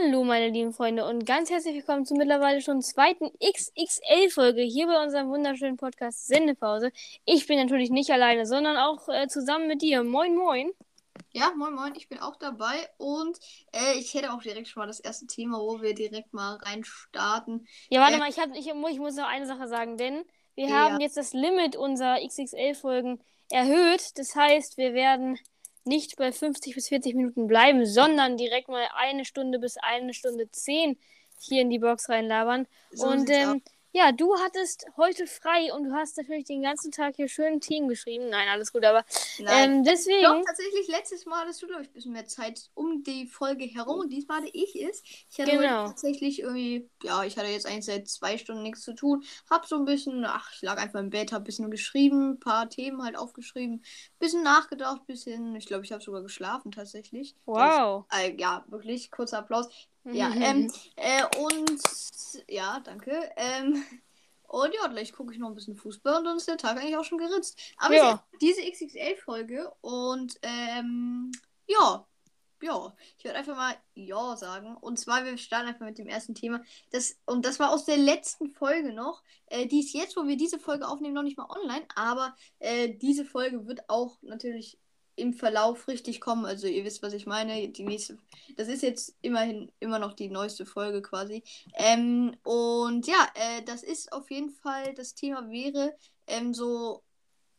[0.00, 5.02] Hallo, meine lieben Freunde, und ganz herzlich willkommen zur mittlerweile schon zweiten XXL-Folge hier bei
[5.02, 6.92] unserem wunderschönen Podcast Sendepause.
[7.24, 10.04] Ich bin natürlich nicht alleine, sondern auch äh, zusammen mit dir.
[10.04, 10.70] Moin, moin.
[11.32, 13.38] Ja, moin, moin, ich bin auch dabei und
[13.72, 17.66] äh, ich hätte auch direkt schon mal das erste Thema, wo wir direkt mal reinstarten.
[17.90, 20.24] Ja, warte Äh, mal, ich, hab, ich, ich muss noch eine Sache sagen, denn
[20.54, 20.76] wir Ja.
[20.90, 23.20] haben jetzt das Limit unserer XXL-Folgen
[23.50, 24.16] erhöht.
[24.16, 25.38] Das heißt, wir werden
[25.84, 30.50] nicht bei 50 bis 40 Minuten bleiben, sondern direkt mal eine Stunde bis eine Stunde
[30.50, 30.98] zehn
[31.40, 32.66] hier in die Box reinlabern.
[32.90, 37.16] So und ähm, ja, du hattest heute frei und du hast natürlich den ganzen Tag
[37.16, 38.28] hier schön Team geschrieben.
[38.28, 39.04] Nein, alles gut, aber
[39.38, 39.70] Nein.
[39.70, 40.22] ähm, deswegen.
[40.22, 43.64] Doch, tatsächlich, letztes Mal hattest du, glaube ich, ein bisschen mehr Zeit um die Folge
[43.64, 45.02] herum und diesmal hatte ich es.
[45.30, 45.88] Ich hatte Genau.
[45.88, 49.24] tatsächlich irgendwie, ja, ich hatte jetzt eigentlich seit zwei Stunden nichts zu tun.
[49.50, 52.40] Hab so ein bisschen, ach, ich lag einfach im Bett, hab ein bisschen geschrieben, ein
[52.40, 53.82] paar Themen halt aufgeschrieben,
[54.18, 57.34] bisschen nachgedacht, bisschen, ich glaube, ich habe sogar geschlafen tatsächlich.
[57.46, 58.04] Wow.
[58.10, 59.68] Das, äh, ja, wirklich, kurzer Applaus.
[60.12, 61.80] Ja, ähm, äh, und
[62.48, 63.30] ja, danke.
[63.36, 63.82] Ähm,
[64.48, 66.96] und ja, gleich gucke ich noch ein bisschen Fußball und dann ist der Tag eigentlich
[66.96, 67.60] auch schon geritzt.
[67.76, 68.26] Aber Ja.
[68.40, 71.32] diese XXL-Folge und ähm,
[71.66, 72.06] ja,
[72.62, 74.76] ja, ich würde einfach mal ja sagen.
[74.76, 76.62] Und zwar, wir starten einfach mit dem ersten Thema.
[76.90, 79.22] Das, und das war aus der letzten Folge noch.
[79.46, 81.86] Äh, die ist jetzt, wo wir diese Folge aufnehmen, noch nicht mal online.
[81.94, 84.78] Aber äh, diese Folge wird auch natürlich
[85.18, 86.44] im Verlauf richtig kommen.
[86.44, 87.68] Also ihr wisst, was ich meine.
[87.68, 88.18] Die nächste,
[88.56, 91.42] das ist jetzt immerhin immer noch die neueste Folge quasi.
[91.74, 95.94] Ähm, und ja, äh, das ist auf jeden Fall, das Thema wäre
[96.26, 97.02] ähm, so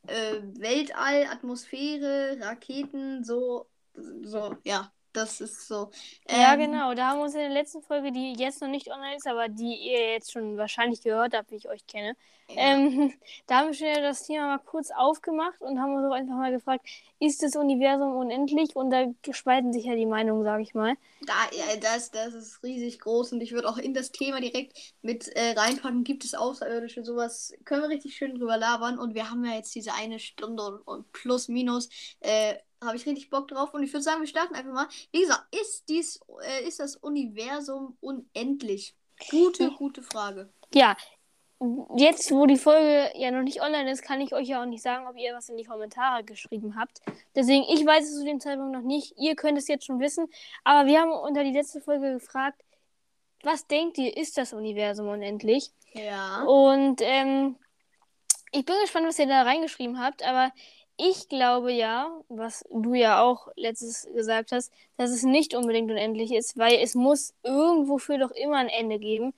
[0.08, 3.68] äh, Weltall, Atmosphäre, Raketen, so,
[4.24, 5.92] so, ja, das ist so.
[6.30, 6.94] Ja, Ähm, genau.
[6.94, 9.50] Da haben wir uns in der letzten Folge, die jetzt noch nicht online ist, aber
[9.50, 12.16] die ihr jetzt schon wahrscheinlich gehört habt, wie ich euch kenne,
[12.48, 12.56] ja.
[12.56, 13.14] ähm,
[13.48, 16.36] da haben wir schon ja das Thema mal kurz aufgemacht und haben uns auch einfach
[16.36, 16.86] mal gefragt,
[17.20, 18.76] ist das Universum unendlich?
[18.76, 20.96] Und da spalten sich ja die Meinungen, sage ich mal.
[21.22, 24.78] Da, ja, das, das ist riesig groß und ich würde auch in das Thema direkt
[25.02, 26.06] mit äh, reinpacken.
[26.06, 27.54] Gibt es Außerirdische, sowas?
[27.66, 30.82] Können wir richtig schön drüber labern und wir haben ja jetzt diese eine Stunde und,
[30.88, 31.90] und plus minus.
[32.22, 34.88] Äh, habe ich richtig Bock drauf und ich würde sagen, wir starten einfach mal.
[35.12, 38.96] Wie gesagt, ist, dies, äh, ist das Universum unendlich?
[39.30, 40.52] Gute, gute Frage.
[40.74, 40.96] Ja,
[41.96, 44.82] jetzt, wo die Folge ja noch nicht online ist, kann ich euch ja auch nicht
[44.82, 47.02] sagen, ob ihr was in die Kommentare geschrieben habt.
[47.36, 49.14] Deswegen, ich weiß es zu dem Zeitpunkt noch nicht.
[49.18, 50.28] Ihr könnt es jetzt schon wissen.
[50.64, 52.64] Aber wir haben unter die letzte Folge gefragt,
[53.44, 55.72] was denkt ihr, ist das Universum unendlich?
[55.94, 56.44] Ja.
[56.44, 57.58] Und ähm,
[58.52, 60.52] ich bin gespannt, was ihr da reingeschrieben habt, aber
[61.00, 66.34] ich glaube ja, was du ja auch letztes gesagt hast, dass es nicht unbedingt unendlich
[66.34, 69.34] ist, weil es muss irgendwo für doch immer ein Ende geben.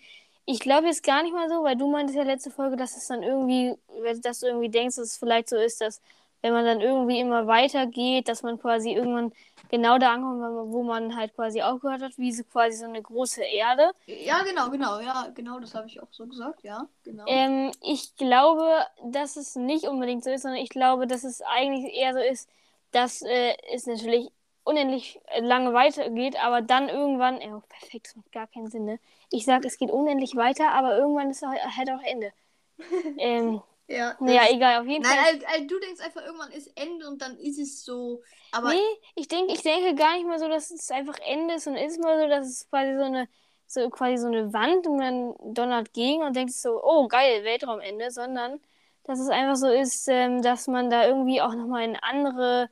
[0.45, 3.07] Ich glaube jetzt gar nicht mal so, weil du meintest ja letzte Folge, dass es
[3.07, 3.75] dann irgendwie,
[4.23, 6.01] dass du irgendwie denkst, dass es vielleicht so ist, dass
[6.41, 9.31] wenn man dann irgendwie immer weitergeht, dass man quasi irgendwann
[9.71, 13.43] genau da ankommt, wo man halt quasi aufgehört hat, wie so quasi so eine große
[13.43, 13.91] Erde.
[14.05, 17.23] Ja, genau, genau, ja, genau, das habe ich auch so gesagt, ja, genau.
[17.25, 18.69] Ähm, ich glaube,
[19.05, 22.49] dass es nicht unbedingt so ist, sondern ich glaube, dass es eigentlich eher so ist,
[22.91, 24.29] dass äh, es natürlich
[24.63, 28.99] unendlich lange weitergeht, aber dann irgendwann, ja, oh, perfekt, das macht gar keinen Sinn, ne?
[29.31, 32.31] Ich sag, es geht unendlich weiter, aber irgendwann ist halt halt auch Ende.
[33.17, 35.33] ähm, ja, naja, egal, auf jeden Nein, Fall.
[35.33, 38.21] also, also, du denkst einfach, irgendwann ist Ende und dann ist es so.
[38.51, 38.79] Aber Nee,
[39.15, 41.99] ich denke, ich denke gar nicht mal so, dass es einfach Ende ist und ist
[41.99, 43.27] mal so, dass es quasi so eine,
[43.67, 48.11] so quasi so eine Wand und man donnert gegen und denkt so, oh geil, Weltraumende,
[48.11, 48.59] sondern
[49.03, 52.69] dass es einfach so ist, ähm, dass man da irgendwie auch nochmal in andere,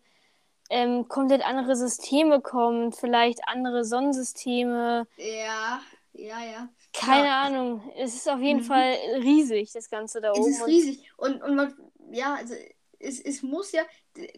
[0.69, 5.81] ähm, komplett andere Systeme kommt, vielleicht andere Sonnensysteme, ja,
[6.13, 6.69] ja, ja.
[6.94, 7.41] Keine Ja.
[7.44, 7.91] Ahnung.
[7.97, 8.66] Es ist auf jeden Mhm.
[8.66, 10.50] Fall riesig, das Ganze da Es oben.
[10.51, 11.11] ist und- riesig.
[11.17, 11.73] Und, und man,
[12.11, 12.53] ja, also
[13.00, 13.83] es, es muss ja,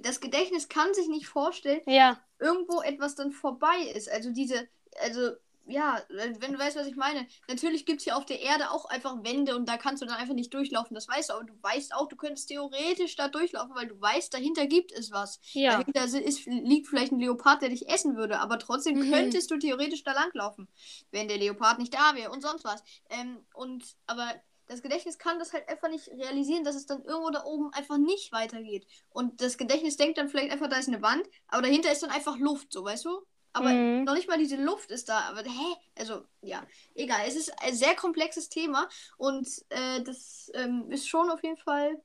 [0.01, 4.09] das Gedächtnis kann sich nicht vorstellen, ja, irgendwo etwas dann vorbei ist.
[4.09, 4.67] Also diese,
[5.01, 5.31] also
[5.65, 7.27] ja, wenn du weißt, was ich meine.
[7.47, 10.15] Natürlich gibt es hier auf der Erde auch einfach Wände und da kannst du dann
[10.17, 13.75] einfach nicht durchlaufen, das weißt du, aber du weißt auch, du könntest theoretisch da durchlaufen,
[13.75, 15.39] weil du weißt, dahinter gibt es was.
[15.53, 15.77] ja.
[15.79, 19.11] Dahinter ist, liegt vielleicht ein Leopard, der dich essen würde, aber trotzdem Mhm.
[19.11, 20.67] könntest du theoretisch da langlaufen,
[21.11, 22.83] wenn der Leopard nicht da wäre und sonst was.
[23.09, 24.33] Ähm, und aber
[24.67, 27.97] das Gedächtnis kann das halt einfach nicht realisieren, dass es dann irgendwo da oben einfach
[27.97, 28.87] nicht weitergeht.
[29.09, 32.09] Und das Gedächtnis denkt dann vielleicht einfach, da ist eine Wand, aber dahinter ist dann
[32.09, 33.21] einfach Luft, so weißt du?
[33.53, 34.05] Aber Mhm.
[34.05, 35.19] noch nicht mal diese Luft ist da.
[35.29, 35.75] Aber hä?
[35.97, 36.65] Also, ja,
[36.95, 37.21] egal.
[37.27, 38.87] Es ist ein sehr komplexes Thema
[39.17, 42.01] und äh, das ähm, ist schon auf jeden Fall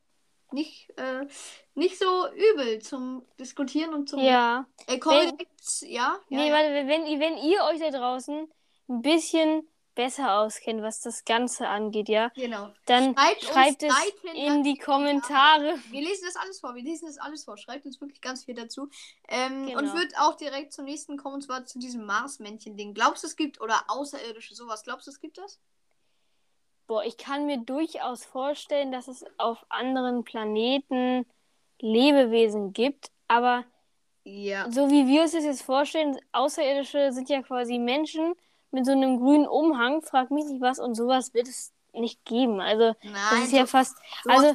[0.52, 1.26] nicht, äh,
[1.75, 4.20] nicht so übel zum Diskutieren und zum.
[4.20, 4.66] Ja.
[4.87, 5.37] Äh, Wenn-
[5.82, 5.88] ja?
[5.90, 6.54] ja, Nee, ja.
[6.54, 8.49] warte, wenn, wenn ihr euch da draußen
[8.88, 12.70] ein bisschen besser auskennt, was das Ganze angeht, ja, Genau.
[12.84, 13.94] dann Schreibt schreibt, es
[14.34, 15.72] in die Kommentare.
[15.72, 15.78] Kommentare.
[15.90, 16.76] Wir lesen das alles vor.
[16.76, 17.56] Wir lesen das alles vor.
[17.56, 18.88] Schreibt uns wirklich ganz viel dazu.
[19.28, 19.78] Ähm, Genau.
[19.81, 22.94] Und wird auch direkt zum nächsten kommen, und zwar zu diesem Marsmännchen-Ding.
[22.94, 24.84] Glaubst du, es gibt oder Außerirdische sowas?
[24.84, 25.58] Glaubst du, es gibt das?
[26.87, 31.26] Boah, ich kann mir durchaus vorstellen, dass es auf anderen Planeten
[31.81, 33.64] Lebewesen gibt, aber
[34.25, 34.70] Ja.
[34.70, 38.34] so wie wir uns das jetzt vorstellen, Außerirdische sind ja quasi Menschen
[38.70, 42.60] mit so einem grünen Umhang, frag mich nicht was, und sowas wird es nicht geben.
[42.60, 43.42] Also, das Nein.
[43.44, 43.96] ist ja fast.
[44.24, 44.54] so- Also,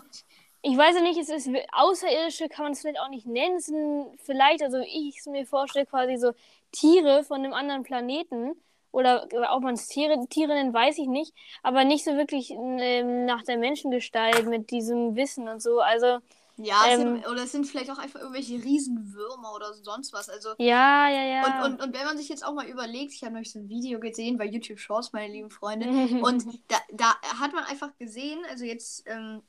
[0.61, 3.55] ich weiß ja nicht, es ist Außerirdische, kann man es vielleicht auch nicht nennen.
[3.55, 6.33] Es sind vielleicht, also ich es mir vorstelle, quasi so
[6.71, 8.55] Tiere von einem anderen Planeten.
[8.91, 11.33] Oder ob man es Tiere, Tiere nennt, weiß ich nicht.
[11.63, 15.79] Aber nicht so wirklich ähm, nach der Menschengestalt mit diesem Wissen und so.
[15.79, 16.17] Also,
[16.63, 20.29] ja, ähm, sind, oder es sind vielleicht auch einfach irgendwelche Riesenwürmer oder sonst was.
[20.29, 20.49] Also.
[20.57, 21.65] ja, ja, ja.
[21.65, 23.69] Und, und, und wenn man sich jetzt auch mal überlegt, ich habe neulich so ein
[23.69, 25.87] Video gesehen bei YouTube Shorts, meine lieben Freunde,
[26.23, 29.41] und da, da hat man einfach gesehen, also jetzt, ähm,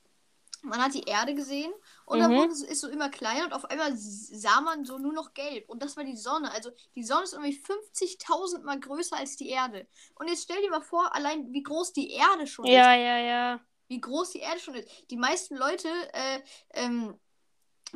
[0.65, 1.73] man hat die Erde gesehen
[2.05, 2.37] und dann Mhm.
[2.37, 5.67] wurde es ist so immer kleiner und auf einmal sah man so nur noch gelb.
[5.69, 6.51] Und das war die Sonne.
[6.53, 9.87] Also die Sonne ist irgendwie 50.000 Mal größer als die Erde.
[10.15, 12.71] Und jetzt stell dir mal vor, allein wie groß die Erde schon ist.
[12.71, 13.59] ja, ja, ja.
[13.93, 14.89] Wie groß die Erde schon ist.
[15.11, 16.41] Die meisten Leute äh,
[16.73, 17.19] ähm,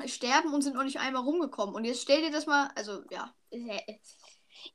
[0.05, 1.73] sterben und sind noch nicht einmal rumgekommen.
[1.73, 3.33] Und jetzt stell dir das mal, also ja,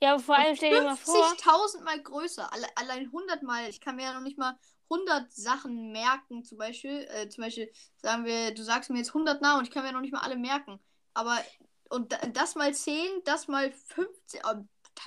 [0.00, 1.14] Ja, vor allem stell dir mal vor.
[1.14, 2.52] 50.000 Mal größer.
[2.52, 3.69] Alle, allein 100 Mal.
[3.69, 4.58] Ich kann mir ja noch nicht mal
[4.90, 6.44] 100 Sachen merken.
[6.44, 9.70] Zum Beispiel, äh, zum Beispiel sagen wir, du sagst mir jetzt 100 Namen und ich
[9.70, 10.80] kann mir noch nicht mal alle merken.
[11.14, 11.38] Aber,
[11.88, 14.54] und da- das mal 10, das mal 50, äh,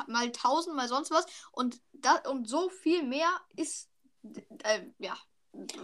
[0.07, 1.25] mal 1000, mal sonst was.
[1.51, 3.89] Und, da, und so viel mehr ist,
[4.63, 5.18] äh, ja.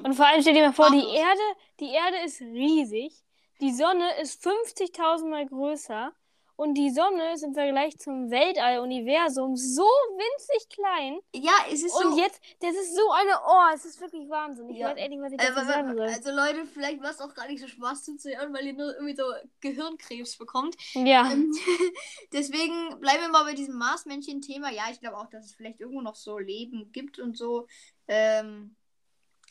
[0.04, 0.98] Und vor allem stell dir mal vor, die.
[1.16, 1.42] Erde,
[1.80, 3.14] die Erde ist riesig.
[3.62, 6.12] Die Sonne ist 50.000 Mal größer.
[6.58, 11.20] Und die Sonne ist im Vergleich zum Weltall-Universum so winzig klein.
[11.34, 12.20] Ja, es ist Und so.
[12.20, 14.70] jetzt, das ist so eine, oh, es ist wirklich Wahnsinn.
[14.70, 14.90] Ich Ja.
[14.90, 16.06] weiß ehrlich, was ich Äh, dazu sagen soll.
[16.08, 19.16] also Leute, vielleicht war es auch gar nicht so Spaß zuzuhören, weil ihr nur irgendwie
[19.16, 19.24] so
[19.62, 20.76] Gehirnkrebs bekommt.
[20.94, 21.52] Ja, Ähm,
[22.34, 24.72] Deswegen bleiben wir mal bei diesem Marsmännchen-Thema.
[24.72, 27.66] Ja, ich glaube auch, dass es vielleicht irgendwo noch so Leben gibt und so.
[28.08, 28.76] Ähm,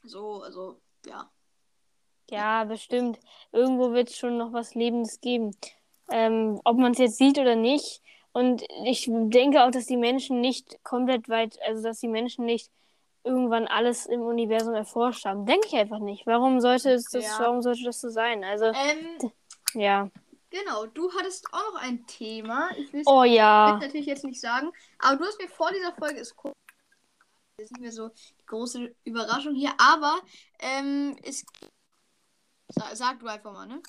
[0.02, 1.30] so, also, ja.
[2.30, 3.18] ja, bestimmt.
[3.52, 5.56] Irgendwo wird es schon noch was Lebendes geben.
[6.10, 8.02] Ähm, ob man es jetzt sieht oder nicht.
[8.32, 12.70] Und ich denke auch, dass die Menschen nicht komplett weit, also dass die Menschen nicht
[13.24, 15.46] irgendwann alles im Universum erforscht haben.
[15.46, 16.26] Denke ich einfach nicht.
[16.26, 17.36] Warum sollte es das, Ja.
[17.40, 18.44] warum sollte das so sein?
[18.44, 19.30] Also, Ähm,
[19.74, 20.08] ja.
[20.48, 22.70] genau, du hattest auch noch ein Thema.
[22.76, 23.78] Ich will es Oh ja.
[23.80, 26.54] natürlich jetzt nicht sagen, aber du hast mir vor dieser Folge ist kurz.
[27.60, 30.18] Ist nicht mehr so die große Überraschung hier, aber
[30.60, 31.44] ähm, es.
[32.68, 33.82] Sa sag du einfach mal, ne?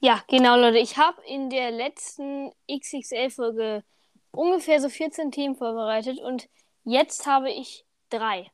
[0.00, 0.78] Ja, genau, Leute.
[0.78, 3.82] Ich habe in der letzten XXL-Folge
[4.30, 6.48] ungefähr so 14 Themen vorbereitet und
[6.84, 8.50] jetzt habe ich drei.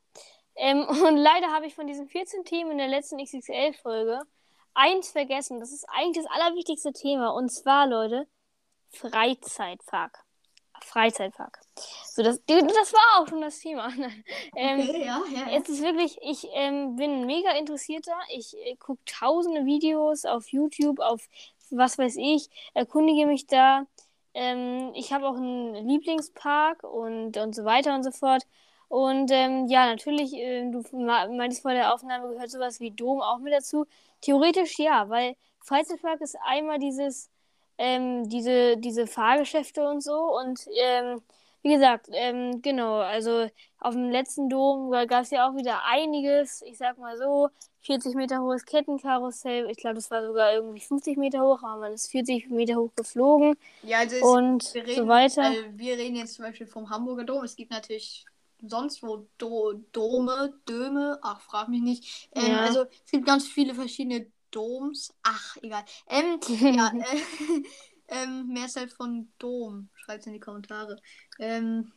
[0.57, 4.21] Ähm, und leider habe ich von diesen 14 Themen in der letzten XXL-Folge
[4.75, 5.61] eins vergessen.
[5.61, 7.31] Das ist eigentlich das allerwichtigste Thema.
[7.31, 8.27] Und zwar, Leute,
[8.91, 10.25] Freizeitpark.
[10.85, 11.59] Freizeitpark.
[12.07, 13.89] So, das, das war auch schon das Thema.
[14.57, 15.51] ähm, Okay, ja, ja.
[15.51, 15.59] ja.
[15.59, 18.17] es ist wirklich, ich ähm, bin mega interessierter.
[18.35, 21.27] Ich äh, gucke tausende Videos auf YouTube, auf
[21.71, 23.87] was weiß ich, erkundige mich da.
[24.35, 28.43] Ähm, ich habe auch einen Lieblingspark und, und so weiter und so fort.
[28.89, 33.39] Und ähm, ja, natürlich, äh, du meintest vor der Aufnahme, gehört sowas wie Dom auch
[33.39, 33.87] mit dazu.
[34.21, 37.31] Theoretisch ja, weil Freizeitpark ist einmal dieses,
[37.79, 40.15] ähm, diese, diese Fahrgeschäfte und so.
[40.39, 41.23] Und ähm,
[41.63, 46.63] wie gesagt, ähm, genau, also auf dem letzten Dom gab es ja auch wieder einiges.
[46.63, 47.49] Ich sag mal so,
[47.83, 49.69] 40 Meter hohes Kettenkarussell.
[49.71, 52.91] Ich glaube, das war sogar irgendwie 50 Meter hoch, aber man ist 40 Meter hoch
[52.97, 55.43] geflogen ja, also es, und wir so reden, weiter.
[55.43, 57.45] Weil wir reden jetzt zum Beispiel vom Hamburger Dom.
[57.45, 58.25] Es gibt natürlich
[58.65, 62.29] sonst wo Do Dome, Döme, ach, frag mich nicht.
[62.35, 62.61] Ähm, Ja.
[62.61, 65.13] Also es gibt ganz viele verschiedene Doms.
[65.25, 65.85] Ach, egal.
[66.09, 67.23] Ähm, ja, äh,
[68.09, 69.91] ähm, Mehrzahl von Dom.
[69.95, 70.97] Schreibt in die Kommentare.
[71.39, 71.93] Ähm,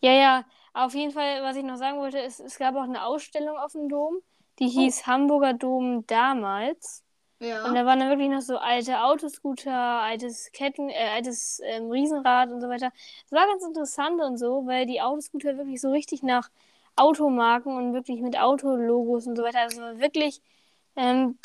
[0.00, 3.04] Ja, ja, auf jeden Fall, was ich noch sagen wollte, ist, es gab auch eine
[3.04, 4.20] Ausstellung auf dem Dom,
[4.58, 7.02] die hieß Hamburger Dom damals.
[7.40, 7.64] ja.
[7.64, 12.50] Und da waren dann wirklich noch so alte Autoscooter, altes Ketten, äh, altes ähm, Riesenrad
[12.50, 12.92] und so weiter.
[13.26, 16.50] Es war ganz interessant und so, weil die Autoscooter wirklich so richtig nach
[16.96, 19.60] Automarken und wirklich mit Autologos und so weiter.
[19.60, 20.42] Also wirklich,
[20.96, 21.38] ähm,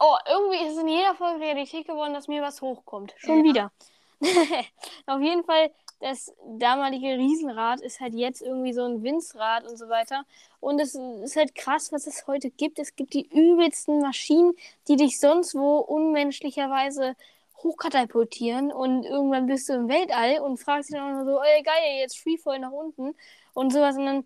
[0.00, 3.14] oh, irgendwie ist es in jeder Folge Realität geworden, dass mir was hochkommt.
[3.18, 3.44] Schon Ja.
[3.44, 3.72] wieder.
[5.06, 9.88] Auf jeden Fall, das damalige Riesenrad ist halt jetzt irgendwie so ein Winzrad und so
[9.88, 10.24] weiter.
[10.60, 12.78] Und es ist halt krass, was es heute gibt.
[12.78, 14.54] Es gibt die übelsten Maschinen,
[14.88, 17.14] die dich sonst wo unmenschlicherweise
[17.62, 21.62] hochkatapultieren und irgendwann bist du im Weltall und fragst dich dann auch nur so, ey
[21.62, 23.16] geil, jetzt Freefall nach unten
[23.54, 23.96] und sowas.
[23.96, 24.24] Und dann,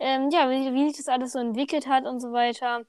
[0.00, 2.84] ähm, ja, wie, wie sich das alles so entwickelt hat und so weiter.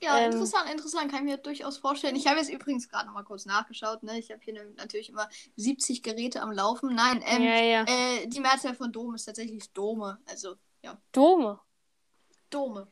[0.00, 0.32] Ja, Ähm.
[0.32, 1.10] interessant, interessant.
[1.10, 2.16] Kann ich mir durchaus vorstellen.
[2.16, 4.02] Ich habe jetzt übrigens gerade noch mal kurz nachgeschaut.
[4.02, 4.18] Ne?
[4.18, 6.94] Ich habe hier natürlich immer 70 Geräte am Laufen.
[6.94, 7.84] Nein, ähm, ja, ja.
[7.84, 10.18] äh, die Mehrzahl von Dom ist tatsächlich Dome.
[10.26, 11.60] Also, ja, Dome.
[12.50, 12.86] Dome.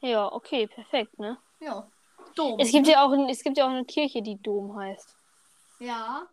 [0.00, 1.38] Ja, okay, perfekt, ne?
[1.60, 1.90] Ja,
[2.34, 2.62] Dome.
[2.62, 5.16] Es gibt ja auch, ein- es gibt ja auch eine Kirche, die Dom heißt.
[5.80, 6.26] Ja.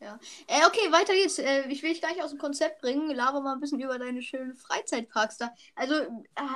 [0.00, 0.18] Ja.
[0.46, 1.38] Äh, okay, weiter geht's.
[1.38, 3.14] Äh, ich will dich gar nicht aus dem Konzept bringen.
[3.14, 5.52] Laber mal ein bisschen über deine schönen Freizeitparks da.
[5.74, 6.06] Also, äh,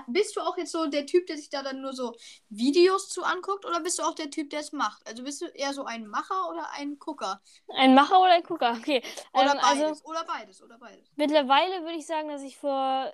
[0.06, 2.14] bist du auch jetzt so der Typ, der sich da dann nur so
[2.48, 5.06] Videos zu anguckt oder bist du auch der Typ, der es macht?
[5.06, 7.42] Also bist du eher so ein Macher oder ein Gucker?
[7.76, 8.76] Ein Macher oder ein Gucker?
[8.78, 9.02] Okay.
[9.34, 9.82] Oder ähm, beides.
[9.82, 10.62] also oder beides.
[10.62, 11.10] Oder beides.
[11.16, 13.12] mittlerweile würde ich sagen, dass ich vor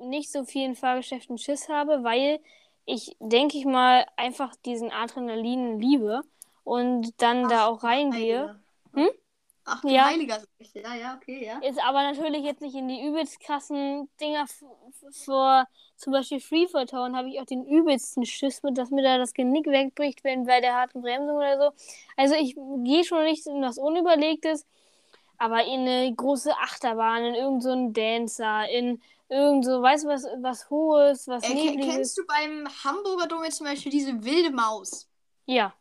[0.00, 2.40] nicht so vielen Fahrgeschäften Schiss habe, weil
[2.86, 6.22] ich, denke ich mal, einfach diesen Adrenalin liebe
[6.64, 8.58] und dann da auch reingehe.
[8.94, 9.10] Hm?
[9.64, 10.06] Ach, Ja.
[10.06, 10.42] Heiliger.
[10.74, 11.58] Ja, ja, okay, ja.
[11.58, 14.46] Ist aber natürlich jetzt nicht in die übelst krassen Dinger
[15.24, 19.18] vor zum Beispiel Freefall Town habe ich auch den übelsten Schiss mit, dass mir da
[19.18, 21.76] das Genick wegbricht, wenn bei der harten Bremsung oder so.
[22.16, 24.64] Also ich gehe schon nicht in was Unüberlegtes,
[25.36, 30.08] aber in eine große Achterbahn, in irgendeinen so einen Dancer, in irgend so, weißt du
[30.08, 31.94] was, was Hohes, was Äh, Nebliges.
[31.94, 35.06] kennst du beim Hamburger Dom jetzt zum Beispiel diese wilde Maus?
[35.46, 35.74] Ja.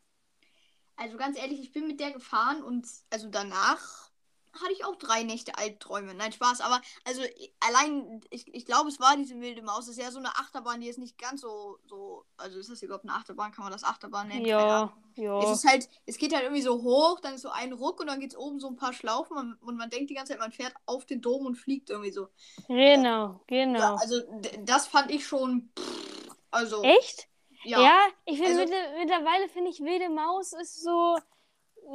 [1.00, 4.10] Also ganz ehrlich, ich bin mit der gefahren und also danach
[4.54, 6.14] hatte ich auch drei Nächte Albträume.
[6.14, 7.22] Nein, Spaß, aber also
[7.62, 9.86] allein, ich, ich glaube, es war diese wilde Maus.
[9.86, 12.82] Das ist ja so eine Achterbahn, die ist nicht ganz so, so, also ist das
[12.82, 13.52] überhaupt eine Achterbahn?
[13.52, 14.46] Kann man das Achterbahn nennen?
[14.46, 14.48] Ahnung.
[14.48, 14.94] Ja,
[15.38, 15.52] Es ja.
[15.52, 18.20] ist halt, es geht halt irgendwie so hoch, dann ist so ein Ruck und dann
[18.20, 20.52] geht es oben so ein paar Schlaufen und, und man denkt die ganze Zeit, man
[20.52, 22.28] fährt auf den Dom und fliegt irgendwie so.
[22.70, 23.42] Genau,
[23.78, 23.98] Ja, genau.
[23.98, 27.29] also d- das fand ich schon, pff, also, Echt?
[27.64, 27.82] Ja.
[27.82, 31.18] Ja, ich finde Also- mittler- mittlerweile finde ich wilde Maus ist so,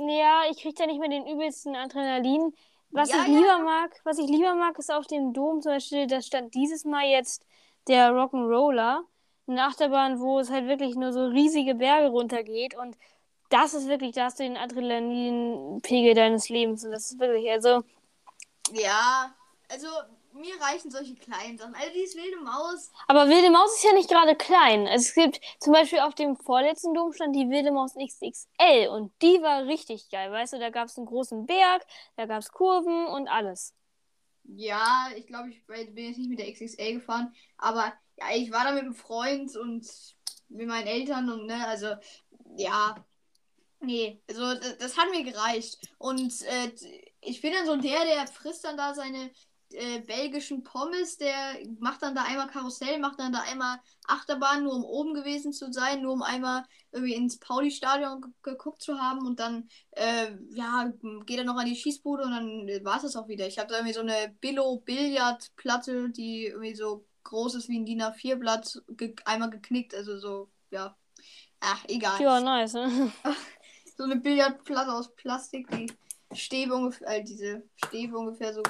[0.09, 2.55] ja, ich kriege da nicht mehr den übelsten Adrenalin.
[2.91, 5.73] Was Ja, ich ja, lieber mag, was ich lieber mag, ist auf dem Dom zum
[5.73, 7.45] Beispiel, da stand dieses Mal jetzt
[7.89, 9.01] der Rock'n'Roller,
[9.47, 12.97] eine Achterbahn, wo es halt wirklich nur so riesige Berge runtergeht und
[13.51, 17.83] das ist wirklich, da hast du den Adrenalinpegel deines Lebens und das ist wirklich, also
[18.73, 19.35] Ja,
[19.71, 19.89] also
[20.35, 21.75] mir reichen solche kleinen Sachen.
[21.75, 24.87] Also dieses wilde Maus, Aber wilde Maus ist ja nicht gerade klein.
[24.87, 29.41] Es gibt zum Beispiel auf dem vorletzten Dom stand die wilde Maus XXL und die
[29.43, 30.31] war richtig geil.
[30.33, 31.87] Weißt du, da gab es einen großen Berg,
[32.17, 33.75] da gab es Kurven und alles.
[34.45, 38.65] ja, ich glaube, ich bin jetzt nicht mit der XXL gefahren, aber ja, ich war
[38.65, 39.87] da mit einem Freund und
[40.49, 41.95] mit meinen Eltern und ne, also
[42.57, 43.05] ja,
[43.81, 45.79] nee, also das, das hat mir gereicht.
[45.99, 46.73] Und äh,
[47.21, 49.33] ich bin dann so der, der frisst dann da seine
[49.75, 51.35] äh, belgischen Pommes, der
[51.81, 55.73] macht dann da einmal Karussell, macht dann da einmal Achterbahn, nur um oben gewesen zu
[55.73, 60.93] sein, nur um einmal irgendwie ins Pauli-Stadion ge- geguckt zu haben und dann, äh, ja,
[61.27, 63.47] geht er noch an die Schießbude und dann war es das auch wieder.
[63.47, 68.03] Ich habe da irgendwie so eine Billo-Billardplatte, die irgendwie so groß ist wie ein DIN
[68.03, 70.97] A4-Blatt, ge einmal geknickt, also so, ja.
[71.61, 72.21] Ach, egal.
[72.21, 72.75] Ja, nice.
[72.75, 73.13] Ne?
[73.97, 75.87] So eine Billardplatte aus Plastik, die
[76.33, 78.61] Stäbe ungefähr, äh, diese Stäbe ungefähr so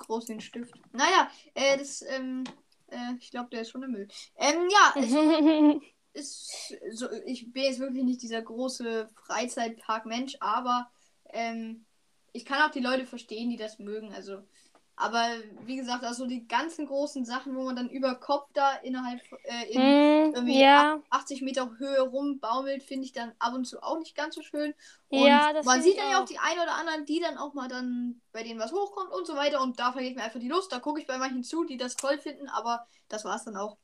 [0.00, 0.74] groß ein Stift.
[0.92, 2.44] Naja, äh, das, ähm,
[2.88, 4.08] äh, ich glaube, der ist schon im Müll.
[4.36, 5.80] Ähm, ja, es
[6.12, 10.90] ist so, ich bin jetzt wirklich nicht dieser große Freizeitpark-Mensch, aber
[11.32, 11.84] ähm,
[12.32, 14.12] ich kann auch die Leute verstehen, die das mögen.
[14.12, 14.42] Also,
[15.00, 15.24] aber
[15.64, 19.72] wie gesagt, also die ganzen großen Sachen, wo man dann über Kopf da innerhalb äh,
[19.72, 23.98] in Mm, irgendwie ja, 80 Meter Höhe rumbaumelt, finde ich dann ab und zu auch
[23.98, 24.74] nicht ganz so schön.
[25.08, 27.52] Und Ja, das man sieht dann ja auch die ein oder anderen, die dann auch
[27.54, 29.60] mal dann bei denen was hochkommt und so weiter.
[29.60, 30.70] Und da vergeht mir einfach die Lust.
[30.72, 33.56] Da gucke ich bei manchen zu, die das toll finden, aber das war es dann
[33.56, 33.76] auch.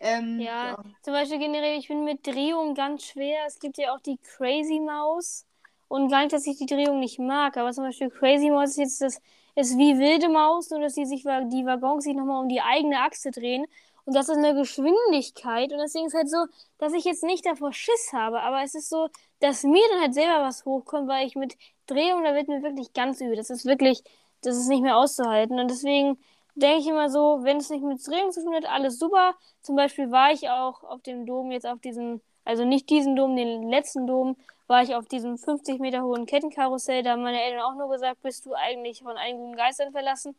[0.00, 0.76] Ähm, ja.
[1.02, 3.44] Zum Beispiel generell, ich bin mit Drehung ganz schwer.
[3.46, 5.46] Es gibt ja auch die Crazy Maus.
[5.88, 8.76] Und gar nicht, dass ich die Drehung nicht mag, aber zum Beispiel Crazy Maus ist
[8.78, 9.20] jetzt das,
[9.54, 13.00] ist wie wilde Maus, nur dass die sich die Waggons sich nochmal um die eigene
[13.00, 13.66] Achse drehen.
[14.04, 15.72] Und das ist eine Geschwindigkeit.
[15.72, 16.46] Und deswegen ist halt so,
[16.78, 18.40] dass ich jetzt nicht davor Schiss habe.
[18.40, 19.08] Aber es ist so,
[19.40, 21.56] dass mir dann halt selber was hochkommt, weil ich mit
[21.86, 23.36] Drehung, da wird mir wirklich ganz übel.
[23.36, 24.02] Das ist wirklich,
[24.42, 25.58] das ist nicht mehr auszuhalten.
[25.58, 26.18] Und deswegen
[26.54, 29.34] denke ich immer so, wenn es nicht mit Drehung zu tun hat, alles super.
[29.62, 33.36] Zum Beispiel war ich auch auf dem Dom jetzt auf diesem, also nicht diesen Dom,
[33.36, 37.02] den letzten Dom, war ich auf diesem 50 Meter hohen Kettenkarussell.
[37.02, 40.34] Da haben meine Eltern auch nur gesagt, bist du eigentlich von allen guten Geistern verlassen.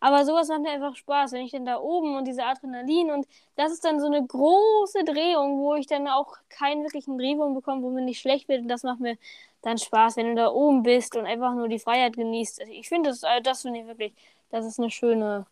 [0.00, 3.24] Aber sowas macht mir einfach Spaß, wenn ich dann da oben und diese Adrenalin und
[3.54, 7.82] das ist dann so eine große Drehung, wo ich dann auch keinen wirklichen Drehwurm bekomme,
[7.82, 9.16] wo mir nicht schlecht wird und das macht mir
[9.62, 12.60] dann Spaß, wenn du da oben bist und einfach nur die Freiheit genießt.
[12.60, 14.12] Also ich finde das, also das finde ich wirklich,
[14.50, 15.46] das ist eine schöne,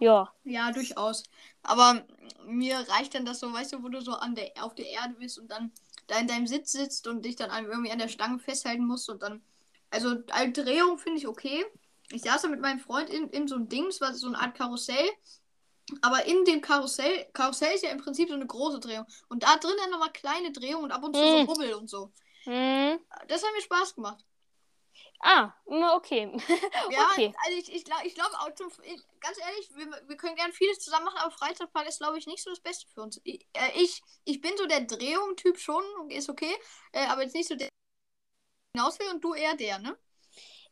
[0.00, 0.30] ja.
[0.44, 1.24] Ja, durchaus.
[1.62, 2.02] Aber
[2.44, 5.14] mir reicht dann das so, weißt du, wo du so an der, auf der Erde
[5.14, 5.72] bist und dann
[6.12, 9.22] da in deinem Sitz sitzt und dich dann irgendwie an der Stange festhalten musst und
[9.22, 9.42] dann.
[9.90, 11.64] Also eine Drehung finde ich okay.
[12.10, 14.38] Ich saß da mit meinem Freund in, in so einem Ding, es war so eine
[14.38, 15.08] Art Karussell.
[16.00, 19.04] Aber in dem Karussell, Karussell ist ja im Prinzip so eine große Drehung.
[19.28, 21.46] Und da drin dann nochmal kleine Drehungen und ab und zu Hm.
[21.46, 22.10] so Rubbel und so.
[22.44, 22.98] Hm.
[23.28, 24.24] Das hat mir Spaß gemacht.
[25.22, 25.52] Ah,
[25.96, 26.32] okay.
[26.90, 27.32] Ja, Okay.
[27.46, 30.52] also ich, ich glaube, ich glaub auch zum, ich, ganz ehrlich, wir, wir können gerne
[30.52, 33.20] vieles zusammen machen, aber Freizeitpark ist, glaube ich, nicht so das Beste für uns.
[33.24, 36.52] Ich, äh, ich, ich bin so der Drehung-Typ schon, ist okay,
[36.92, 37.68] äh, aber jetzt nicht so der
[38.74, 39.96] hinaus will und du eher der, ne?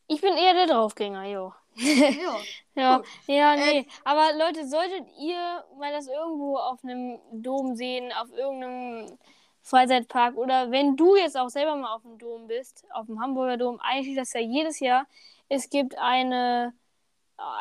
[0.09, 1.53] Ich bin eher der Draufgänger, jo.
[1.77, 3.03] Ja.
[3.27, 3.89] Ja, Äh, nee.
[4.05, 9.19] Aber Leute, solltet ihr mal das irgendwo auf einem Dom sehen, auf irgendeinem
[9.63, 13.57] Freizeitpark oder wenn du jetzt auch selber mal auf dem Dom bist, auf dem Hamburger
[13.57, 15.07] Dom, eigentlich das ja jedes Jahr.
[15.49, 16.73] Es gibt eine,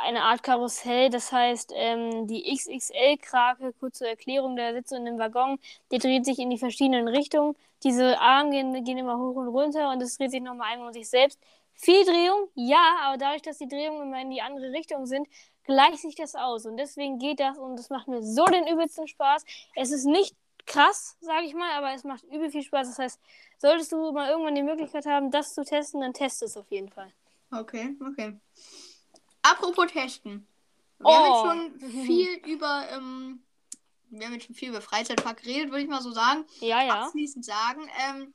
[0.03, 5.19] eine Art Karussell, das heißt ähm, die XXL-Krake, kurz zur Erklärung, da sitzt in einem
[5.19, 5.59] Waggon,
[5.91, 7.55] der dreht sich in die verschiedenen Richtungen.
[7.83, 10.93] Diese Arme gehen, gehen immer hoch und runter und es dreht sich nochmal einmal um
[10.93, 11.39] sich selbst.
[11.73, 15.27] Viel Drehung, ja, aber dadurch, dass die Drehungen immer in die andere Richtung sind,
[15.63, 16.65] gleicht sich das aus.
[16.65, 19.45] Und deswegen geht das und das macht mir so den übelsten Spaß.
[19.75, 20.35] Es ist nicht
[20.65, 22.87] krass, sage ich mal, aber es macht übel viel Spaß.
[22.89, 23.19] Das heißt,
[23.57, 26.89] solltest du mal irgendwann die Möglichkeit haben, das zu testen, dann test es auf jeden
[26.89, 27.11] Fall.
[27.51, 28.39] Okay, okay.
[29.41, 30.47] Apropos testen.
[30.99, 31.13] Wir Oh.
[31.13, 33.41] haben jetzt schon viel über, ähm,
[34.09, 36.45] wir haben jetzt schon viel über Freizeitpark geredet, würde ich mal so sagen.
[36.59, 37.03] Ja, ja.
[37.05, 37.89] abschließend sagen.
[38.09, 38.33] Ähm,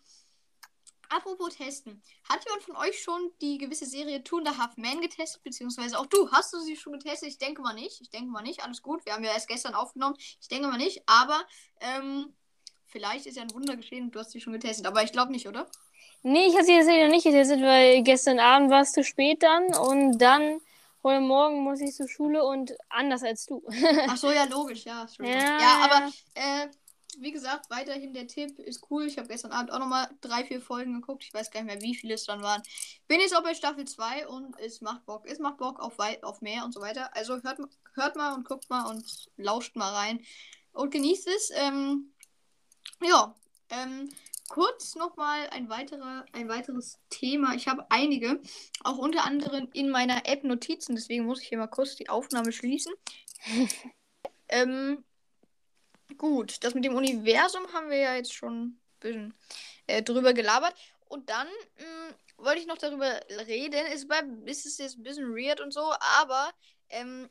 [1.15, 2.03] apropos testen.
[2.29, 5.43] Hat jemand von euch schon die gewisse Serie Two and a Half Men getestet?
[5.43, 7.29] Beziehungsweise auch du, hast du sie schon getestet?
[7.29, 8.01] Ich denke mal nicht.
[8.01, 8.63] Ich denke mal nicht.
[8.63, 9.05] Alles gut.
[9.07, 10.17] Wir haben ja erst gestern aufgenommen.
[10.19, 11.03] Ich denke mal nicht.
[11.07, 11.43] Aber
[11.81, 12.35] ähm,
[12.87, 14.87] vielleicht ist ja ein Wunder geschehen und du hast sie schon getestet.
[14.87, 15.67] Aber ich glaube nicht, oder?
[16.23, 19.43] Nee, ich habe sie tatsächlich noch nicht getestet, weil gestern Abend war es zu spät
[19.43, 20.61] dann und dann
[21.03, 23.63] heute Morgen muss ich zur Schule und anders als du.
[24.09, 24.85] Ach so, ja, logisch.
[24.85, 25.07] Ja.
[25.19, 26.69] Ja, ja aber äh,
[27.21, 29.07] wie gesagt, weiterhin der Tipp ist cool.
[29.07, 31.25] Ich habe gestern Abend auch nochmal drei, vier Folgen geguckt.
[31.25, 32.63] Ich weiß gar nicht mehr, wie viele es dann waren.
[33.09, 35.25] Bin jetzt auch bei Staffel 2 und es macht Bock.
[35.27, 37.15] Es macht Bock auf, auf mehr und so weiter.
[37.17, 37.59] Also hört,
[37.95, 40.21] hört mal und guckt mal und lauscht mal rein
[40.73, 41.51] und genießt es.
[41.55, 42.13] Ähm,
[43.03, 43.35] ja,
[43.71, 44.09] ähm,
[44.49, 47.55] kurz nochmal ein, weiterer, ein weiteres Thema.
[47.55, 48.41] Ich habe einige,
[48.83, 50.95] auch unter anderem in meiner App Notizen.
[50.95, 52.93] Deswegen muss ich hier mal kurz die Aufnahme schließen.
[54.49, 55.05] ähm,
[56.19, 59.35] Gut, das mit dem Universum haben wir ja jetzt schon ein bisschen
[59.87, 60.75] äh, drüber gelabert.
[61.09, 61.47] Und dann
[61.79, 62.15] mh,
[62.45, 63.87] wollte ich noch darüber reden.
[63.87, 66.53] Ist, bei, ist es jetzt ein bisschen weird und so, aber
[66.89, 67.29] ähm,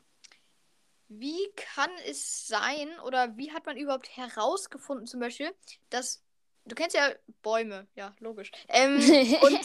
[1.08, 5.54] wie kann es sein oder wie hat man überhaupt herausgefunden, zum Beispiel,
[5.90, 6.22] dass.
[6.66, 7.10] Du kennst ja
[7.42, 8.50] Bäume, ja, logisch.
[8.68, 8.96] Ähm,
[9.42, 9.60] und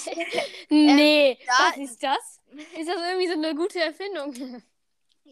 [0.69, 1.54] nee, ja.
[1.69, 2.41] was ist das?
[2.78, 4.62] Ist das irgendwie so eine gute Erfindung?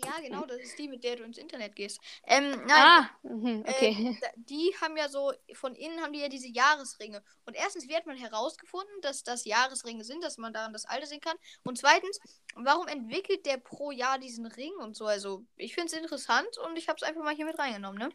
[0.04, 2.00] Ja, genau, das ist die, mit der du ins Internet gehst.
[2.26, 4.18] Ähm, nein, ah, mhm, okay.
[4.22, 7.24] Äh, die haben ja so, von innen haben die ja diese Jahresringe.
[7.46, 11.08] Und erstens, wie hat man herausgefunden, dass das Jahresringe sind, dass man daran das Alter
[11.08, 11.38] sehen kann?
[11.64, 12.20] Und zweitens,
[12.56, 15.06] warum entwickelt der pro Jahr diesen Ring und so?
[15.06, 18.10] Also, ich finde es interessant und ich habe es einfach mal hier mit reingenommen, ne?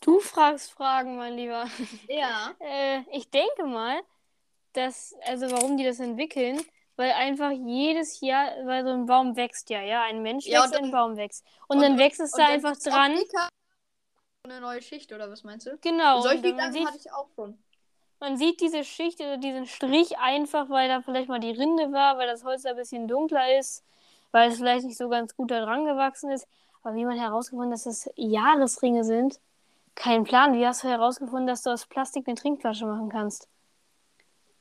[0.00, 1.66] Du fragst Fragen, mein Lieber.
[2.08, 2.54] Ja.
[2.60, 4.00] Äh, ich denke mal,
[4.72, 6.60] dass, also warum die das entwickeln,
[7.00, 10.72] weil einfach jedes Jahr, weil so ein Baum wächst ja, ja, ein Mensch Ja, wächst,
[10.72, 11.46] und ein dann- Baum wächst.
[11.66, 13.18] Und, und- dann wächst es da dann einfach dran.
[14.44, 15.78] Eine neue Schicht, oder was meinst du?
[15.80, 16.20] Genau.
[16.20, 17.58] Solche dann Gedanken sieht, hatte ich auch schon.
[18.20, 22.18] man sieht diese Schicht oder diesen Strich einfach, weil da vielleicht mal die Rinde war,
[22.18, 23.82] weil das Holz da ein bisschen dunkler ist,
[24.30, 26.46] weil es vielleicht nicht so ganz gut da dran gewachsen ist.
[26.82, 29.40] Aber wie man herausgefunden, dass das Jahresringe sind,
[29.94, 30.52] kein Plan.
[30.52, 33.48] Wie hast du herausgefunden, dass du aus Plastik eine Trinkflasche machen kannst?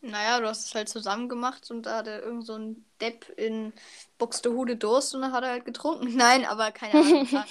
[0.02, 3.74] Naja, du hast es halt zusammen gemacht und da hatte irgend so ein Depp in
[4.18, 6.16] Buxtehude Durst und dann hat er halt getrunken.
[6.16, 7.28] Nein, aber keine Ahnung.
[7.32, 7.46] ja.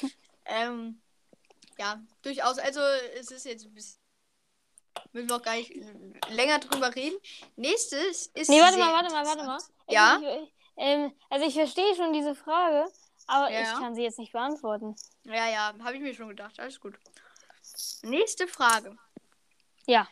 [0.47, 1.01] ähm,
[1.79, 2.59] ja, durchaus.
[2.59, 2.81] Also,
[3.19, 3.99] es ist jetzt ein bisschen.
[5.13, 5.73] Müssen wir auch gar nicht
[6.31, 7.17] länger drüber reden.
[7.57, 8.51] Nächstes ist.
[8.51, 9.59] Nee, warte mal, warte mal, warte mal.
[9.89, 10.19] Ja?
[10.21, 12.91] Ich, ich, ähm, also ich verstehe schon diese Frage,
[13.27, 13.61] aber Ja.
[13.63, 14.97] ich kann sie jetzt nicht beantworten.
[15.25, 16.59] Ja, ja, habe ich mir schon gedacht.
[16.59, 16.99] Alles gut.
[18.03, 18.97] Nächste Frage.
[19.87, 20.09] Ja.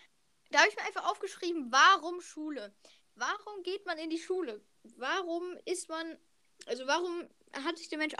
[0.57, 2.75] Da habe ich mir einfach aufgeschrieben, warum Schule?
[3.14, 4.64] Warum geht man in die Schule?
[4.97, 6.16] Warum ist man,
[6.64, 8.14] also warum hat sich der Mensch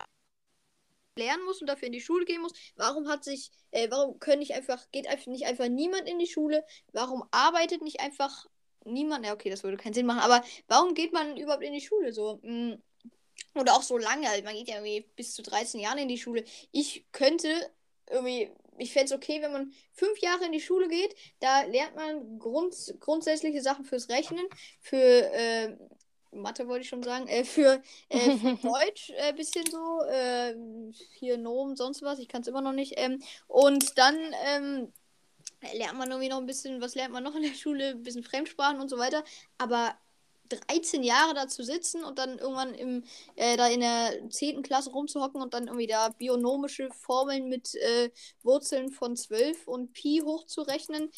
[1.18, 2.53] lernen muss und dafür in die Schule gehen muss?
[2.75, 6.27] Warum hat sich, äh, warum können nicht einfach, geht einfach nicht einfach niemand in die
[6.27, 6.62] Schule?
[6.92, 8.44] Warum arbeitet nicht einfach
[8.85, 9.25] niemand?
[9.25, 12.12] Ja, okay, das würde keinen Sinn machen, aber warum geht man überhaupt in die Schule
[12.12, 12.38] so?
[12.42, 12.75] Mm,
[13.55, 16.44] Oder auch so lange, man geht ja irgendwie bis zu 13 Jahren in die Schule.
[16.70, 17.49] Ich könnte
[18.11, 21.96] irgendwie, ich fände es okay, wenn man fünf Jahre in die Schule geht, da lernt
[21.96, 24.46] man grund, grundsätzliche Sachen fürs Rechnen,
[24.80, 25.76] für äh,
[26.32, 30.54] Mathe wollte ich schon sagen, äh, für, äh, für Deutsch ein äh, bisschen so, äh,
[31.14, 32.94] hier Nomen, sonst was, ich kann es immer noch nicht.
[32.96, 34.92] Ähm, und dann ähm,
[35.74, 37.90] lernt man irgendwie noch ein bisschen, was lernt man noch in der Schule?
[37.90, 39.24] Ein bisschen Fremdsprachen und so weiter.
[39.58, 39.96] Aber
[40.48, 43.04] 13 Jahre da zu sitzen und dann irgendwann im,
[43.37, 44.62] äh, da in der 10.
[44.62, 48.11] Klasse rumzuhocken und dann irgendwie da bionomische Formeln mit äh,
[48.42, 51.11] Wurzeln von 12 und Pi hochzurechnen,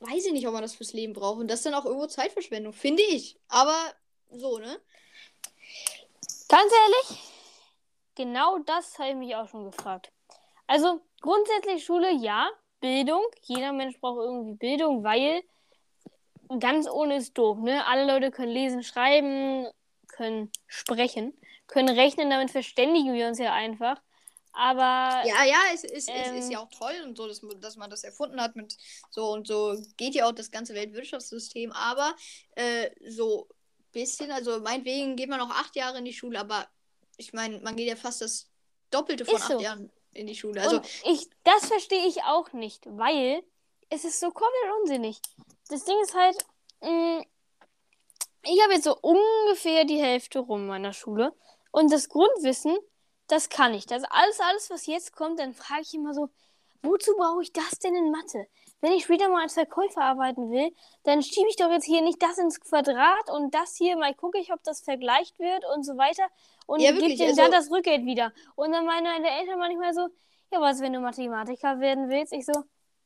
[0.00, 1.40] weiß ich nicht, ob man das fürs Leben braucht.
[1.40, 3.38] Und das ist dann auch irgendwo Zeitverschwendung, finde ich.
[3.48, 3.76] Aber
[4.30, 4.80] so, ne?
[6.48, 7.22] Ganz ehrlich,
[8.14, 10.10] genau das habe ich mich auch schon gefragt.
[10.66, 13.22] Also grundsätzlich Schule, ja, Bildung.
[13.42, 15.42] Jeder Mensch braucht irgendwie Bildung, weil
[16.58, 17.86] ganz ohne ist doof, ne?
[17.86, 19.68] Alle Leute können lesen, schreiben,
[20.08, 21.32] können sprechen,
[21.66, 24.00] können rechnen, damit verständigen wir uns ja einfach.
[24.52, 25.22] Aber.
[25.26, 27.88] Ja, ja, es, es, ähm, es ist ja auch toll und so, dass, dass man
[27.88, 28.76] das erfunden hat mit
[29.10, 32.16] so und so geht ja auch das ganze Weltwirtschaftssystem, aber
[32.56, 33.48] äh, so
[33.92, 36.66] bisschen, also meinetwegen geht man noch acht Jahre in die Schule, aber
[37.16, 38.48] ich meine, man geht ja fast das
[38.90, 39.60] Doppelte von acht so.
[39.60, 40.60] Jahren in die Schule.
[40.60, 43.42] Also und ich, das verstehe ich auch nicht, weil
[43.88, 45.20] es ist so komplett unsinnig.
[45.70, 46.36] Das Ding ist halt,
[46.82, 47.24] mh, mm,
[48.42, 51.32] ich habe jetzt so ungefähr die Hälfte rum meiner Schule
[51.70, 52.76] und das Grundwissen,
[53.28, 53.86] das kann ich.
[53.86, 56.28] Das alles, alles, was jetzt kommt, dann frage ich immer so,
[56.82, 58.46] wozu brauche ich das denn in Mathe?
[58.80, 62.22] Wenn ich später mal als Verkäufer arbeiten will, dann schiebe ich doch jetzt hier nicht
[62.22, 65.98] das ins Quadrat und das hier, mal gucke ich, ob das vergleicht wird und so
[65.98, 66.24] weiter
[66.66, 67.42] und ja, gebe dir also...
[67.42, 68.32] dann das Rückgeld wieder.
[68.56, 70.08] Und dann meine Eltern manchmal so,
[70.50, 72.32] ja, was, wenn du Mathematiker werden willst?
[72.32, 72.52] Ich so,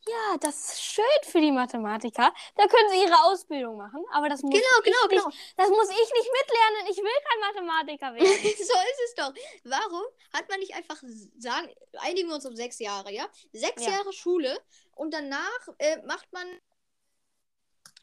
[0.06, 2.32] ja, das ist schön für die Mathematiker.
[2.56, 4.04] Da können sie ihre Ausbildung machen.
[4.12, 5.36] Aber das muss, genau, ich, genau, nicht, genau.
[5.56, 6.90] Das muss ich nicht mitlernen.
[6.90, 8.26] Ich will kein Mathematiker werden.
[8.42, 9.32] so ist es doch.
[9.64, 11.02] Warum hat man nicht einfach
[11.38, 13.26] sagen, einigen wir uns um sechs Jahre, ja?
[13.52, 13.92] Sechs ja.
[13.92, 14.58] Jahre Schule
[14.94, 16.46] und danach äh, macht man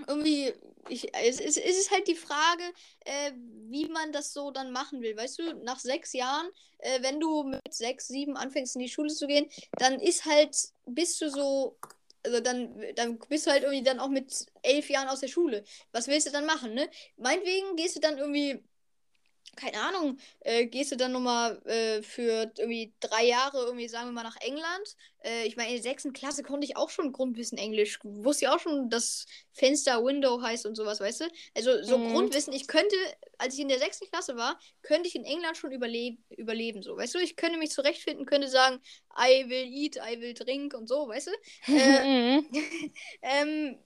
[0.07, 0.53] irgendwie,
[0.89, 2.63] ich, es, es, es ist halt die Frage,
[3.05, 3.31] äh,
[3.69, 5.15] wie man das so dann machen will.
[5.15, 9.13] Weißt du, nach sechs Jahren, äh, wenn du mit sechs, sieben anfängst in die Schule
[9.13, 11.77] zu gehen, dann ist halt, bist du so,
[12.23, 15.63] also dann, dann bist du halt irgendwie dann auch mit elf Jahren aus der Schule.
[15.91, 16.89] Was willst du dann machen, ne?
[17.17, 18.63] Meinetwegen gehst du dann irgendwie
[19.55, 24.13] keine Ahnung, äh, gehst du dann nochmal äh, für irgendwie drei Jahre irgendwie, sagen wir
[24.13, 24.95] mal, nach England.
[25.23, 27.99] Äh, ich meine, in der sechsten Klasse konnte ich auch schon Grundwissen Englisch.
[28.03, 31.25] Wusste ja auch schon, dass Fenster Window heißt und sowas, weißt du?
[31.55, 32.13] Also so mhm.
[32.13, 32.95] Grundwissen, ich könnte,
[33.37, 36.95] als ich in der sechsten Klasse war, könnte ich in England schon überleb überleben, so,
[36.95, 37.19] weißt du?
[37.19, 38.79] Ich könnte mich zurechtfinden, könnte sagen,
[39.17, 41.31] I will eat, I will drink und so, weißt du?
[41.81, 42.45] Äh, mhm.
[43.21, 43.79] ähm,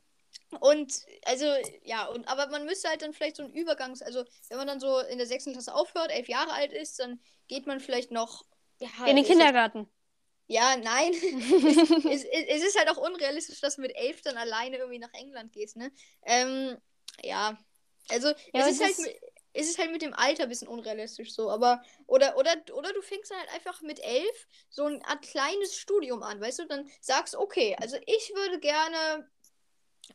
[0.60, 1.46] und also,
[1.84, 4.80] ja, und aber man müsste halt dann vielleicht so ein Übergangs-, also wenn man dann
[4.80, 8.46] so in der sechsten Klasse aufhört, elf Jahre alt ist, dann geht man vielleicht noch
[8.80, 9.90] ja, in den Kindergarten.
[10.48, 11.14] Ja, nein.
[11.14, 15.14] es, es, es, ist halt auch unrealistisch, dass du mit elf dann alleine irgendwie nach
[15.14, 15.92] England gehst, ne?
[16.24, 16.78] Ähm,
[17.24, 17.58] ja.
[18.10, 19.16] Also, ja, es, ist halt,
[19.54, 21.82] es ist halt mit dem Alter ein bisschen unrealistisch so, aber.
[22.06, 26.22] Oder, oder, oder du fängst dann halt einfach mit elf so ein Art kleines Studium
[26.22, 26.68] an, weißt du?
[26.68, 29.28] Dann sagst, okay, also ich würde gerne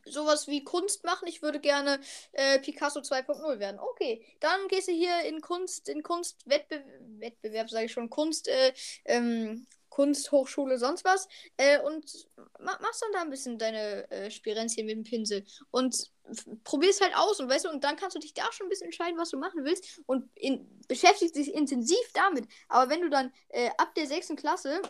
[0.05, 1.27] sowas wie Kunst machen.
[1.27, 1.99] Ich würde gerne
[2.33, 3.79] äh, Picasso 2.0 werden.
[3.79, 6.85] Okay, dann gehst du hier in Kunst, in Kunstwettbewerb,
[7.19, 8.73] Wettbewerb, sage ich schon, Kunst, äh,
[9.05, 11.27] ähm, Kunsthochschule, sonst was.
[11.57, 12.27] Äh, und
[12.59, 15.43] machst dann da ein bisschen deine äh, Spirenzchen mit dem Pinsel.
[15.69, 16.09] Und
[16.63, 18.85] probierst halt aus und weißt du, und dann kannst du dich da schon ein bisschen
[18.85, 20.01] entscheiden, was du machen willst.
[20.05, 22.47] Und in, beschäftigst dich intensiv damit.
[22.69, 24.81] Aber wenn du dann äh, ab der sechsten Klasse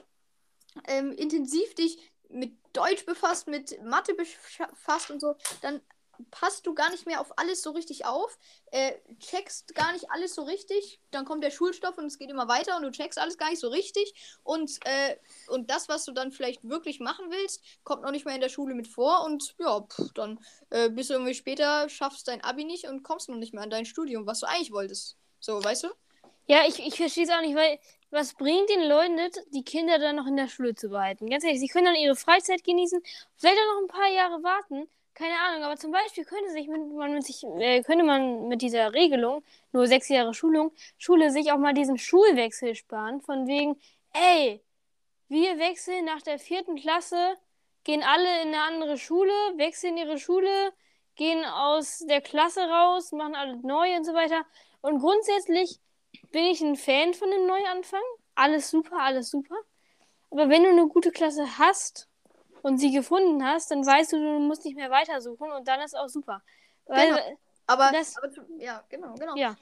[0.87, 5.81] ähm, intensiv dich mit Deutsch befasst, mit Mathe befasst und so, dann
[6.29, 8.37] passt du gar nicht mehr auf alles so richtig auf,
[8.71, 12.47] äh, checkst gar nicht alles so richtig, dann kommt der Schulstoff und es geht immer
[12.47, 16.11] weiter und du checkst alles gar nicht so richtig und, äh, und das, was du
[16.11, 19.55] dann vielleicht wirklich machen willst, kommt noch nicht mehr in der Schule mit vor und
[19.59, 23.37] ja, pff, dann äh, bist du irgendwie später, schaffst dein Abi nicht und kommst noch
[23.37, 25.17] nicht mehr an dein Studium, was du eigentlich wolltest.
[25.39, 25.87] So, weißt du?
[26.47, 27.79] Ja, ich, ich verstehe es auch nicht, weil
[28.11, 31.29] was bringt den Leuten nicht, die Kinder dann noch in der Schule zu behalten?
[31.29, 33.01] Ganz ehrlich, sie können dann ihre Freizeit genießen,
[33.37, 34.87] vielleicht auch noch ein paar Jahre warten.
[35.13, 38.61] Keine Ahnung, aber zum Beispiel könnte, sich mit, man mit sich, äh, könnte man mit
[38.61, 43.21] dieser Regelung, nur sechs Jahre Schulung, Schule sich auch mal diesen Schulwechsel sparen.
[43.21, 43.79] Von wegen,
[44.13, 44.61] ey,
[45.27, 47.37] wir wechseln nach der vierten Klasse,
[47.83, 50.73] gehen alle in eine andere Schule, wechseln ihre Schule,
[51.15, 54.45] gehen aus der Klasse raus, machen alles neu und so weiter.
[54.81, 55.79] Und grundsätzlich
[56.31, 58.01] bin ich ein Fan von dem Neuanfang.
[58.35, 59.55] Alles super, alles super.
[60.29, 62.07] Aber wenn du eine gute Klasse hast
[62.61, 65.95] und sie gefunden hast, dann weißt du, du musst nicht mehr weitersuchen und dann ist
[65.95, 66.41] auch super.
[66.85, 67.37] Weil, genau.
[67.67, 69.35] Aber, das, aber ja, genau, genau.
[69.35, 69.55] Ja.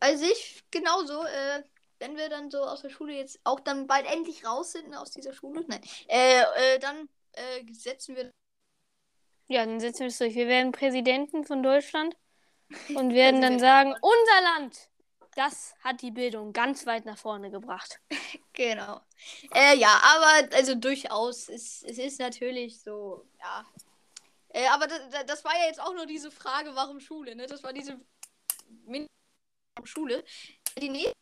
[0.00, 1.62] Also ich genauso, äh,
[1.98, 5.10] wenn wir dann so aus der Schule jetzt auch dann bald endlich raus sind aus
[5.10, 8.30] dieser Schule, nein, äh, äh, dann äh, setzen wir.
[9.48, 10.34] Ja, dann setzen wir es durch.
[10.34, 12.16] Wir werden Präsidenten von Deutschland
[12.94, 14.88] und werden dann sagen, unser Land
[15.36, 18.00] das hat die Bildung ganz weit nach vorne gebracht.
[18.52, 19.02] Genau.
[19.54, 23.66] Äh, ja, aber also durchaus, es, es ist natürlich so, ja.
[24.48, 27.46] Äh, aber das, das war ja jetzt auch nur diese Frage, warum Schule, ne?
[27.46, 28.00] Das war diese
[29.84, 30.24] Schule.
[30.80, 31.14] Die nächste,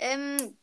[0.00, 0.58] ähm,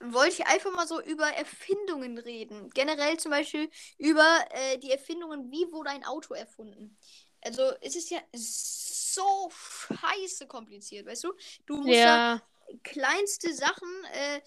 [0.00, 2.70] wollte ich einfach mal so über Erfindungen reden.
[2.70, 6.96] Generell zum Beispiel über äh, die Erfindungen, wie wurde ein Auto erfunden.
[7.46, 11.32] Also es ist ja so scheiße kompliziert, weißt du?
[11.64, 12.42] Du musst ja, ja
[12.82, 14.40] kleinste Sachen, äh,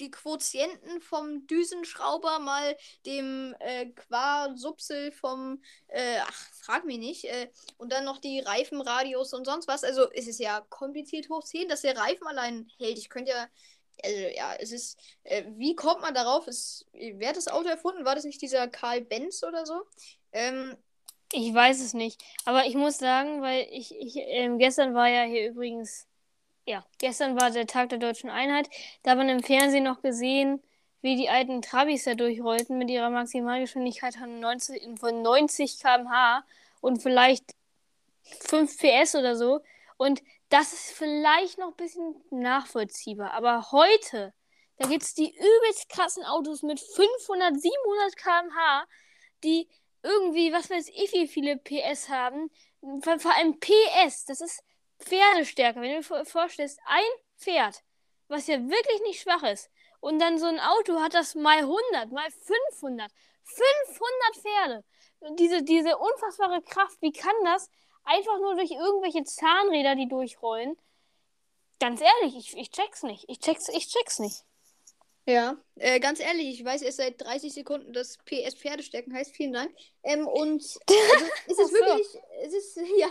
[0.00, 7.50] die Quotienten vom Düsenschrauber mal dem äh, Quasubsel vom, äh, ach, frag mich nicht, äh,
[7.78, 9.84] und dann noch die Reifenradius und sonst was.
[9.84, 12.98] Also es ist ja kompliziert hoch 10, dass der Reifen allein hält.
[12.98, 13.48] Ich könnte ja
[14.04, 16.46] also ja, es ist, äh, wie kommt man darauf?
[16.46, 18.04] Ist, wer hat das Auto erfunden?
[18.04, 19.82] War das nicht dieser Karl Benz oder so?
[20.30, 20.76] Ähm,
[21.32, 22.22] ich weiß es nicht.
[22.44, 26.06] Aber ich muss sagen, weil ich, ich ähm, gestern war ja hier übrigens,
[26.66, 28.68] ja, gestern war der Tag der deutschen Einheit.
[29.02, 30.62] Da hat man im Fernsehen noch gesehen,
[31.00, 36.44] wie die alten Trabis da durchrollten mit ihrer Maximalgeschwindigkeit von 90, von 90 km/h
[36.80, 37.44] und vielleicht
[38.48, 39.60] 5 PS oder so.
[39.96, 43.32] Und das ist vielleicht noch ein bisschen nachvollziehbar.
[43.32, 44.32] Aber heute,
[44.78, 48.84] da gibt es die übelst krassen Autos mit 500, 700 km/h,
[49.44, 49.68] die
[50.02, 52.50] irgendwie, was weiß ich, wie viele PS haben.
[53.02, 54.62] Vor, vor allem PS, das ist
[54.98, 55.80] Pferdestärke.
[55.80, 57.02] Wenn du dir vorstellst, ein
[57.36, 57.82] Pferd,
[58.28, 62.12] was ja wirklich nicht schwach ist, und dann so ein Auto hat das mal 100,
[62.12, 63.10] mal 500.
[63.42, 64.84] 500 Pferde.
[65.38, 67.68] Diese, diese unfassbare Kraft, wie kann das
[68.04, 70.76] einfach nur durch irgendwelche Zahnräder, die durchrollen?
[71.80, 73.24] Ganz ehrlich, ich, ich check's nicht.
[73.28, 74.44] Ich check's, ich check's nicht.
[75.28, 79.36] Ja, äh, ganz ehrlich, ich weiß erst seit 30 Sekunden, dass PS Pferdestecken heißt.
[79.36, 79.70] Vielen Dank.
[80.02, 82.06] Ähm, und also, ist es wirklich,
[82.44, 83.10] es ist, ja,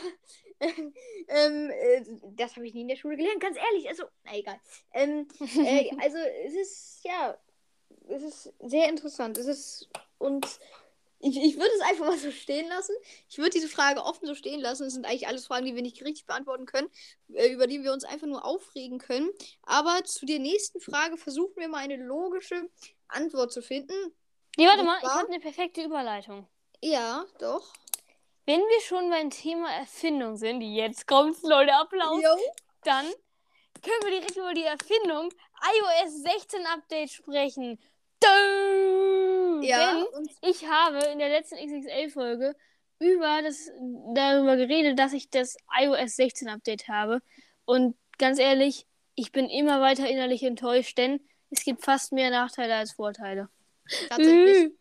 [1.27, 2.03] ähm, äh,
[2.35, 3.87] das habe ich nie in der Schule gelernt, ganz ehrlich.
[3.87, 4.59] Also, na egal.
[4.93, 5.27] Ähm,
[5.63, 7.37] äh, also, es ist, ja,
[8.09, 9.37] es ist sehr interessant.
[9.37, 10.47] Es ist, und
[11.19, 12.95] ich, ich würde es einfach mal so stehen lassen.
[13.27, 14.85] Ich würde diese Frage offen so stehen lassen.
[14.85, 16.89] Es sind eigentlich alles Fragen, die wir nicht richtig beantworten können,
[17.33, 19.29] äh, über die wir uns einfach nur aufregen können.
[19.63, 22.69] Aber zu der nächsten Frage versuchen wir mal eine logische
[23.07, 23.93] Antwort zu finden.
[24.57, 26.47] Nee, warte mal, ich habe eine perfekte Überleitung.
[26.81, 27.73] Ja, doch.
[28.45, 32.29] Wenn wir schon beim Thema Erfindung sind, jetzt kommt's, Leute, Applaus, jo.
[32.83, 33.05] dann
[33.83, 35.31] können wir direkt über die Erfindung
[36.03, 37.79] iOS 16 Update sprechen.
[38.19, 39.16] Dum!
[39.63, 42.55] Ja, Denn ich habe in der letzten XXL-Folge
[42.99, 43.69] über das,
[44.13, 47.21] darüber geredet, dass ich das iOS 16 Update habe.
[47.65, 52.75] Und ganz ehrlich, ich bin immer weiter innerlich enttäuscht, denn es gibt fast mehr Nachteile
[52.75, 53.49] als Vorteile.
[54.09, 54.71] Tatsächlich.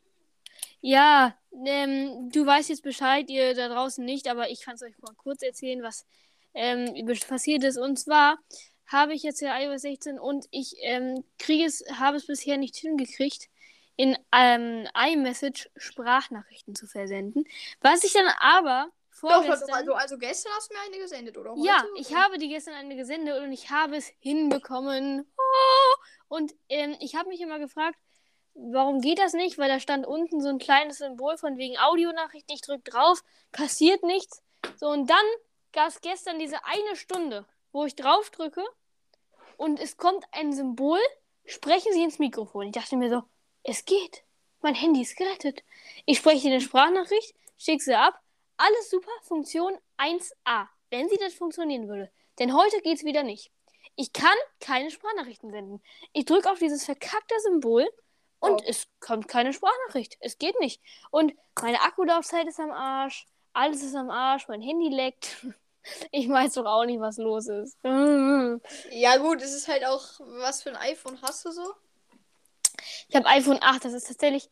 [0.81, 4.99] Ja, ähm, du weißt jetzt Bescheid, ihr da draußen nicht, aber ich kann es euch
[4.99, 6.07] mal kurz erzählen, was
[6.55, 6.95] ähm,
[7.29, 7.79] passiert ist.
[7.79, 8.39] Und zwar
[8.87, 12.77] habe ich jetzt ja iOS 16 und ich ähm, kriege es, habe es bisher nicht
[12.77, 13.49] hingekriegt,
[13.97, 17.45] in ähm, iMessage Sprachnachrichten zu versenden.
[17.81, 19.69] Was ich dann aber vorgestern...
[19.69, 21.53] Doch, also, also gestern hast du mir eine gesendet, oder?
[21.53, 21.67] Heute?
[21.67, 25.27] Ja, ich habe die gestern eine gesendet und ich habe es hinbekommen.
[25.39, 25.97] Oh!
[26.29, 27.99] Und ähm, ich habe mich immer gefragt,
[28.55, 29.59] warum geht das nicht?
[29.59, 32.55] Weil da stand unten so ein kleines Symbol von wegen Audionachrichten.
[32.55, 34.43] Ich drücke drauf, passiert nichts.
[34.77, 35.17] So, und dann
[35.73, 38.65] gab es gestern diese eine Stunde wo ich drauf drücke
[39.59, 40.99] und es kommt ein Symbol,
[41.45, 42.69] sprechen Sie ins Mikrofon.
[42.69, 43.23] Ich dachte mir so,
[43.67, 44.23] es geht.
[44.63, 45.63] Mein Handy ist gerettet.
[46.07, 48.21] Ich spreche eine Sprachnachricht, schicke sie ab.
[48.57, 52.11] Alles super, Funktion 1a, wenn sie das funktionieren würde.
[52.39, 53.51] Denn heute geht es wieder nicht.
[53.97, 55.83] Ich kann keine Sprachnachrichten senden.
[56.13, 57.87] Ich drücke auf dieses verkackte Symbol
[58.41, 58.65] und oh.
[58.67, 60.17] es kommt keine Sprachnachricht.
[60.21, 60.81] Es geht nicht.
[61.11, 63.27] Und meine Akkulaufzeit ist am Arsch.
[63.53, 64.49] Alles ist am Arsch.
[64.49, 65.47] Mein Handy leckt.
[66.11, 67.79] Ich weiß doch auch nicht, was los ist.
[68.91, 71.63] Ja, gut, es ist halt auch, was für ein iPhone hast du so?
[73.09, 74.49] Ich habe iPhone 8, das ist tatsächlich.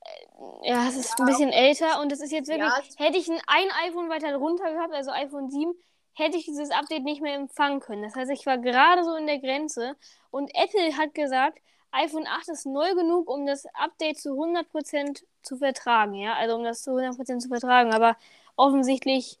[0.00, 2.68] Äh, ja, es ist ja, ein bisschen älter und das ist jetzt wirklich.
[2.68, 5.74] Ja, hätte ich ein, ein iPhone weiter runter gehabt, also iPhone 7,
[6.14, 8.02] hätte ich dieses Update nicht mehr empfangen können.
[8.02, 9.96] Das heißt, ich war gerade so in der Grenze
[10.30, 11.60] und Apple hat gesagt,
[11.90, 16.64] iPhone 8 ist neu genug, um das Update zu 100% zu vertragen, ja, also um
[16.64, 18.16] das zu 100% zu vertragen, aber
[18.56, 19.38] offensichtlich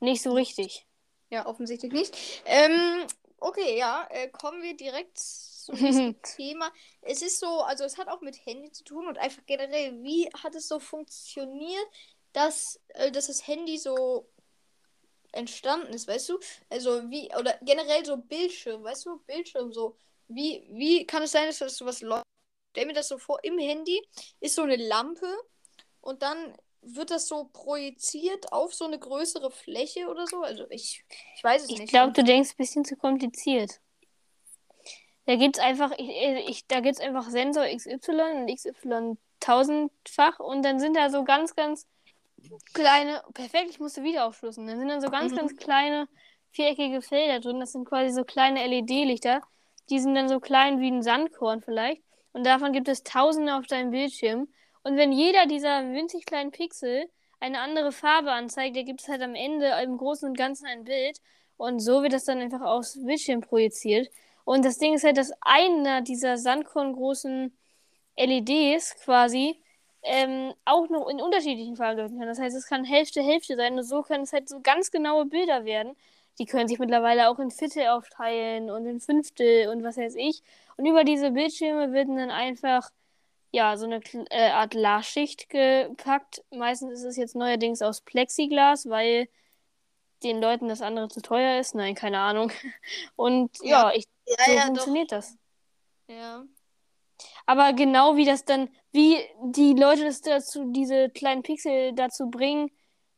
[0.00, 0.86] nicht so richtig.
[1.30, 2.16] Ja, offensichtlich nicht.
[2.46, 3.06] Ähm,
[3.38, 5.18] okay, ja, äh, kommen wir direkt
[5.64, 6.70] zu diesem Thema.
[7.02, 10.28] Es ist so, also es hat auch mit Handy zu tun und einfach generell, wie
[10.42, 11.86] hat es so funktioniert,
[12.32, 14.28] dass, äh, dass das Handy so
[15.32, 16.38] entstanden ist, weißt du?
[16.70, 19.96] Also wie, oder generell so Bildschirm, weißt du, Bildschirm so.
[20.28, 22.24] Wie, wie kann es sein, dass das so was läuft?
[22.72, 24.00] Stell mir das so vor, im Handy
[24.40, 25.26] ist so eine Lampe
[26.00, 30.42] und dann wird das so projiziert auf so eine größere Fläche oder so?
[30.42, 31.04] Also ich,
[31.36, 31.90] ich weiß es Ich nicht.
[31.90, 33.80] glaube, du denkst ein bisschen zu kompliziert.
[35.26, 36.08] Da gibt's einfach, ich,
[36.48, 41.54] ich, da gibt's einfach Sensor XY und XY tausendfach und dann sind da so ganz,
[41.54, 41.86] ganz
[42.74, 44.66] kleine, perfekt, ich musste wieder aufschlüsseln.
[44.66, 45.36] Dann sind dann so ganz, Mhm.
[45.36, 46.08] ganz kleine
[46.50, 47.60] viereckige Felder drin.
[47.60, 49.42] Das sind quasi so kleine LED-Lichter.
[49.90, 52.02] Die sind dann so klein wie ein Sandkorn vielleicht.
[52.32, 54.48] Und davon gibt es tausende auf deinem Bildschirm.
[54.82, 57.08] Und wenn jeder dieser winzig kleinen Pixel
[57.40, 60.84] eine andere Farbe anzeigt, da gibt es halt am Ende im Großen und Ganzen ein
[60.84, 61.18] Bild.
[61.56, 64.08] Und so wird das dann einfach aufs Bildschirm projiziert.
[64.44, 67.56] Und das Ding ist halt, dass einer dieser sandkorngroßen
[68.16, 69.62] LEDs quasi
[70.02, 72.28] ähm, auch noch in unterschiedlichen Farben deuten kann.
[72.28, 75.26] Das heißt, es kann Hälfte, Hälfte sein und so können es halt so ganz genaue
[75.26, 75.96] Bilder werden.
[76.38, 80.42] Die können sich mittlerweile auch in Viertel aufteilen und in Fünftel und was weiß ich.
[80.76, 82.90] Und über diese Bildschirme werden dann einfach
[83.52, 84.00] ja so eine
[84.30, 86.42] äh, Art Glasschicht gepackt.
[86.50, 89.28] Meistens ist es jetzt neuerdings aus Plexiglas, weil
[90.22, 91.74] den Leuten das andere zu teuer ist.
[91.74, 92.52] Nein, keine Ahnung.
[93.16, 93.92] Und ja, Ja.
[93.94, 94.66] ich, Ja, so ja, doch.
[94.66, 95.36] funktioniert das.
[96.08, 96.44] Ja.
[97.46, 102.70] Aber genau wie das dann, wie die Leute das dazu, diese kleinen Pixel dazu bringen,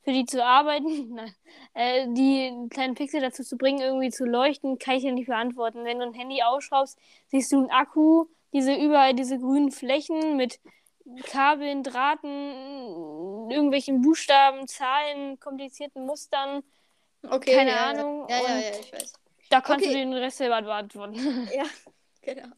[0.03, 1.35] für die zu arbeiten, nein,
[1.75, 5.85] äh, die kleinen Pixel dazu zu bringen, irgendwie zu leuchten, kann ich dir nicht beantworten.
[5.85, 10.61] Wenn du ein Handy ausschraubst, siehst du einen Akku, diese überall diese grünen Flächen mit
[11.25, 16.62] Kabeln, Drahten, irgendwelchen Buchstaben, Zahlen, komplizierten Mustern.
[17.29, 17.55] Okay.
[17.55, 19.24] Keine ja, Ahnung, Ja, ja, ja, ja, ich weiß.
[19.55, 19.93] Da kannst Okay.
[19.93, 21.14] du den Rest selber beantworten.
[21.55, 21.64] Ja,
[22.23, 22.49] genau.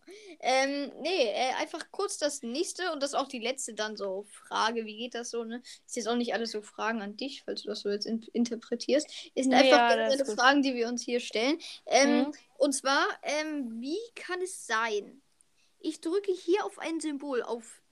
[0.40, 4.86] Ähm, nee, äh, einfach kurz das nächste und das auch die letzte dann so Frage,
[4.86, 5.60] wie geht das so, ne?
[5.86, 8.22] Ist jetzt auch nicht alles so Fragen an dich, falls du das so jetzt in
[8.32, 9.06] interpretierst.
[9.34, 10.36] Es sind Ja, einfach ist generelle.
[10.36, 11.58] Fragen, die wir uns hier stellen.
[11.84, 12.32] Ähm, Mhm.
[12.58, 15.20] Und zwar, ähm, wie kann es sein?
[15.80, 17.82] Ich drücke hier auf ein Symbol, auf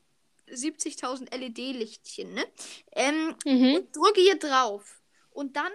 [0.48, 2.44] 70.000 LED-Lichtchen, ne?
[2.92, 3.74] Ähm, Mhm.
[3.76, 5.02] und drücke hier drauf.
[5.30, 5.72] Und dann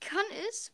[0.00, 0.70] kann es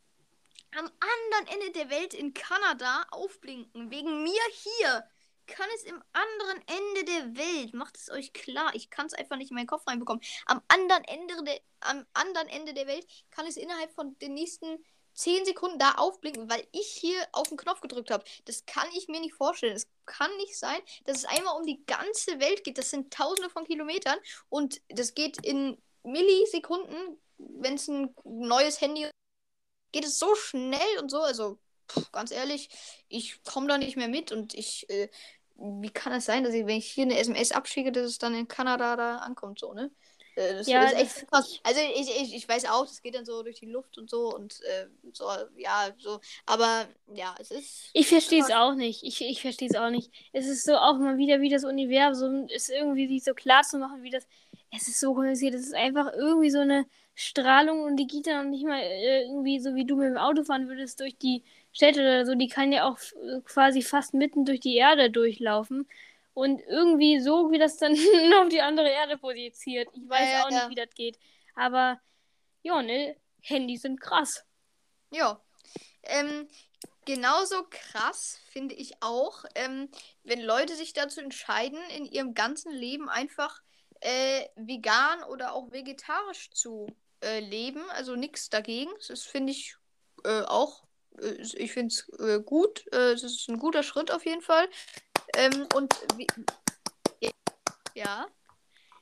[0.77, 3.91] am anderen Ende der Welt in Kanada aufblinken.
[3.91, 5.09] Wegen mir hier
[5.47, 7.75] kann es im anderen Ende der Welt.
[7.75, 8.75] Macht es euch klar.
[8.75, 10.23] Ich kann es einfach nicht in meinen Kopf reinbekommen.
[10.47, 14.85] Am anderen Ende der, am anderen Ende der Welt kann es innerhalb von den nächsten
[15.15, 18.25] 10 Sekunden da aufblinken, weil ich hier auf den Knopf gedrückt habe.
[18.47, 19.77] Das kann ich mir nicht vorstellen.
[19.77, 22.79] Es kann nicht sein, dass es einmal um die ganze Welt geht.
[22.79, 29.09] Das sind tausende von Kilometern und das geht in Millisekunden, wenn es ein neues Handy
[29.95, 31.21] geht es so schnell und so.
[31.23, 31.59] Also,
[31.91, 32.69] pff, ganz ehrlich,
[33.09, 35.09] ich komme da nicht mehr mit und ich, äh,
[35.57, 38.35] wie kann es sein, dass ich, wenn ich hier eine SMS abschicke, dass es dann
[38.35, 39.91] in Kanada da ankommt, so, ne?
[40.37, 41.61] Äh, Das Ja, ist echt krass.
[41.63, 44.35] Also ich, ich, ich weiß auch, das geht dann so durch die Luft und so
[44.35, 45.27] und äh, so,
[45.57, 46.21] ja, so.
[46.47, 47.91] Aber ja, es ist.
[47.93, 49.05] Ich verstehe es auch nicht.
[49.05, 50.11] Ich, ich verstehe es auch nicht.
[50.33, 53.79] Es ist so auch mal wieder, wie das Universum ist irgendwie sich so klar zu
[53.79, 54.27] machen, wie das.
[54.73, 55.55] Es ist so kompliziert.
[55.55, 59.23] Es ist einfach irgendwie so eine Strahlung und die geht dann auch nicht mal äh,
[59.23, 62.35] irgendwie so, wie du mit dem Auto fahren würdest, durch die Städte oder so.
[62.35, 65.89] Die kann ja auch äh, quasi fast mitten durch die Erde durchlaufen.
[66.33, 67.93] Und irgendwie so, wie das dann
[68.41, 69.89] auf die andere Erde projiziert.
[69.93, 70.71] Ich weiß Ja, ja, auch nicht, ja.
[70.71, 71.19] wie das geht.
[71.55, 72.01] Aber,
[72.63, 73.17] ja, ne?
[73.41, 74.45] Handys sind krass.
[75.11, 75.41] Ja.
[76.03, 76.49] Ähm,
[77.05, 79.89] genauso krass finde ich auch, ähm,
[80.25, 83.63] wenn Leute sich dazu entscheiden, in ihrem ganzen Leben einfach
[84.01, 86.89] äh, vegan oder auch vegetarisch zu
[87.25, 87.83] äh, leben.
[87.91, 88.91] Also nichts dagegen.
[89.09, 89.77] Das finde ich
[90.25, 90.85] äh, auch.
[91.21, 92.85] Äh, ich finde es äh, gut.
[92.93, 94.69] Äh, Es ist ein guter Schritt auf jeden Fall.
[95.37, 96.27] Ähm, und wie,
[97.95, 98.27] ja,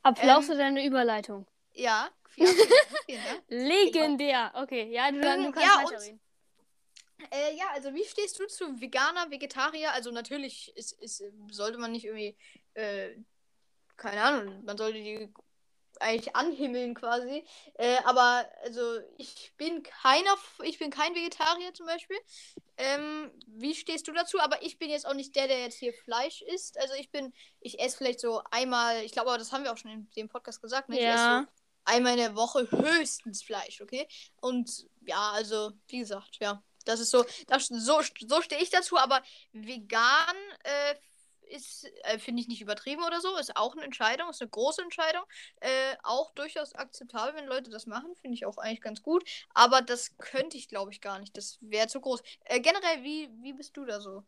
[0.02, 1.46] Applaus Ähm, für deine Überleitung.
[1.74, 2.54] ja, vielen,
[3.06, 3.42] vielen Dank.
[3.48, 4.52] Legendär.
[4.54, 6.20] Okay, ja, du, dann, du Ähm, kannst ja, weiterreden.
[7.30, 9.92] Äh, ja, also wie stehst du zu Veganer, Vegetarier?
[9.92, 12.36] Also natürlich ist, ist, sollte man nicht irgendwie,
[12.74, 13.10] äh,
[13.96, 15.32] keine Ahnung, man sollte die
[16.02, 17.44] eigentlich anhimmeln quasi.
[17.74, 20.34] Äh, aber also ich bin keiner,
[20.64, 22.18] ich bin kein Vegetarier zum Beispiel.
[22.76, 24.40] Ähm, wie stehst du dazu?
[24.40, 26.78] Aber ich bin jetzt auch nicht der, der jetzt hier Fleisch isst.
[26.78, 29.76] Also ich bin, ich esse vielleicht so einmal, ich glaube, aber das haben wir auch
[29.78, 30.96] schon in dem Podcast gesagt, ne?
[30.96, 31.40] Ich esse Ja.
[31.42, 31.46] so
[31.84, 34.06] einmal in der Woche höchstens Fleisch, okay?
[34.40, 36.62] Und ja, also, wie gesagt, ja.
[36.84, 40.94] Das ist so, das, so, so stehe ich dazu, aber vegan äh,
[41.52, 44.82] ist, äh, finde ich nicht übertrieben oder so, ist auch eine Entscheidung, ist eine große
[44.82, 45.22] Entscheidung.
[45.60, 45.68] Äh,
[46.02, 49.24] auch durchaus akzeptabel, wenn Leute das machen, finde ich auch eigentlich ganz gut.
[49.54, 51.36] Aber das könnte ich, glaube ich, gar nicht.
[51.36, 52.22] Das wäre zu groß.
[52.44, 54.24] Äh, generell, wie, wie bist du da so?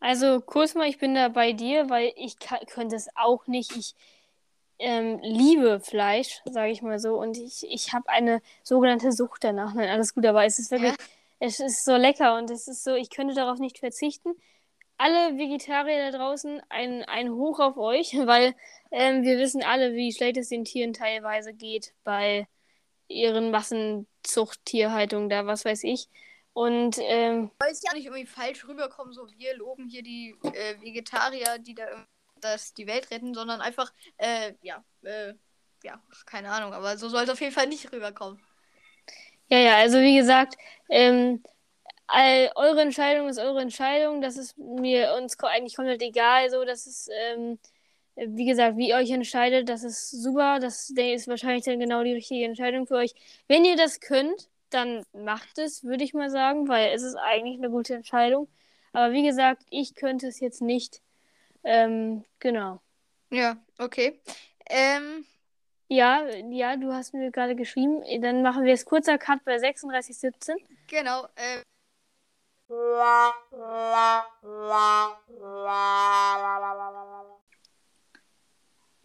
[0.00, 3.74] Also kurz mal, ich bin da bei dir, weil ich könnte es auch nicht.
[3.74, 3.94] Ich
[4.78, 9.74] ähm, liebe Fleisch, sage ich mal so, und ich, ich habe eine sogenannte Sucht danach.
[9.74, 10.94] Nein, alles gut, aber es ist wirklich,
[11.38, 14.34] es ist so lecker und es ist so, ich könnte darauf nicht verzichten.
[14.98, 18.54] Alle Vegetarier da draußen ein, ein Hoch auf euch, weil
[18.90, 22.46] ähm, wir wissen alle, wie schlecht es den Tieren teilweise geht bei
[23.08, 26.08] ihren Massenzuchttierhaltungen da, was weiß ich.
[26.52, 30.80] Und ähm, Weil es ja nicht irgendwie falsch rüberkommen, so wir loben hier die äh,
[30.80, 31.84] Vegetarier, die da
[32.40, 35.34] das die Welt retten, sondern einfach, äh, ja, äh,
[35.82, 38.40] ja, keine Ahnung, aber so soll es auf jeden Fall nicht rüberkommen.
[39.48, 40.56] ja, ja, also wie gesagt,
[40.88, 41.42] ähm,
[42.06, 44.20] all, eure Entscheidung ist eure Entscheidung.
[44.20, 46.50] Das ist mir uns eigentlich komplett egal.
[46.50, 47.58] So, das ist, ähm,
[48.16, 50.58] wie gesagt, wie ihr euch entscheidet, das ist super.
[50.60, 53.14] Das ist wahrscheinlich dann genau die richtige Entscheidung für euch.
[53.48, 57.58] Wenn ihr das könnt, dann macht es, würde ich mal sagen, weil es ist eigentlich
[57.58, 58.48] eine gute Entscheidung.
[58.92, 61.02] Aber wie gesagt, ich könnte es jetzt nicht.
[61.64, 62.80] Ähm, genau.
[63.30, 64.20] Ja, okay.
[64.68, 65.24] Ähm,
[65.88, 68.02] Ja, ja, du hast mir gerade geschrieben.
[68.20, 70.56] Dann machen wir jetzt kurzer Cut bei 36,17.
[70.88, 71.60] genau, äh,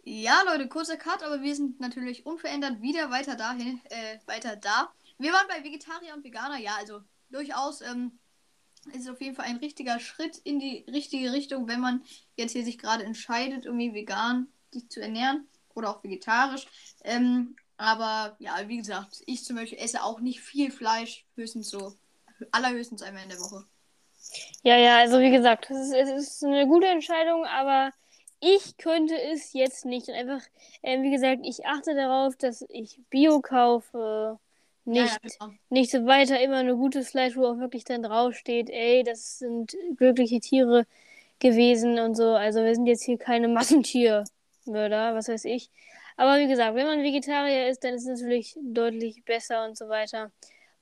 [0.04, 4.92] Ja, Leute, kurzer Cut, aber wir sind natürlich unverändert wieder weiter dahin, äh, weiter da.
[5.18, 8.18] Wir waren bei Vegetarier und Veganer, ja, also durchaus ähm,
[8.92, 12.02] ist es auf jeden Fall ein richtiger Schritt in die richtige Richtung, wenn man
[12.36, 16.66] jetzt hier sich gerade entscheidet, irgendwie vegan sich zu ernähren oder auch vegetarisch.
[17.04, 21.96] Ähm, aber ja, wie gesagt, ich zum Beispiel esse auch nicht viel Fleisch, höchstens so,
[22.50, 23.64] allerhöchstens einmal in der Woche.
[24.62, 27.90] Ja, ja, also wie gesagt, es ist, es ist eine gute Entscheidung, aber
[28.40, 30.08] ich könnte es jetzt nicht.
[30.08, 30.40] Und einfach,
[30.82, 34.38] ähm, wie gesagt, ich achte darauf, dass ich Bio kaufe,
[34.84, 35.54] nicht, Ja, ja, genau.
[35.70, 39.76] nicht so weiter immer nur gutes Fleisch, wo auch wirklich dann draufsteht, ey, das sind
[39.96, 40.86] glückliche Tiere
[41.40, 42.34] gewesen und so.
[42.34, 45.70] Also wir sind jetzt hier keine Massentiermörder, was weiß ich.
[46.16, 49.88] Aber wie gesagt, wenn man Vegetarier ist, dann ist es natürlich deutlich besser und so
[49.88, 50.30] weiter.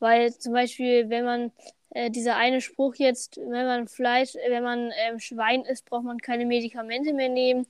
[0.00, 1.52] Weil zum Beispiel, wenn man
[1.90, 6.18] äh, dieser eine Spruch jetzt, wenn man Fleisch, wenn man ähm, Schwein isst, braucht man
[6.18, 7.66] keine Medikamente mehr nehmen.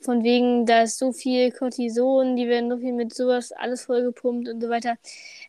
[0.00, 4.48] Von wegen, da ist so viel Cortison, die werden so viel mit sowas alles vollgepumpt
[4.48, 4.96] und so weiter.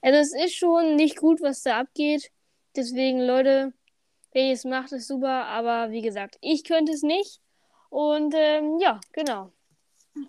[0.01, 2.31] Also es ist schon nicht gut, was da abgeht.
[2.75, 3.73] Deswegen, Leute,
[4.31, 5.45] wenn ihr es macht, ist super.
[5.45, 7.41] Aber wie gesagt, ich könnte es nicht.
[7.89, 9.51] Und ähm, ja, genau.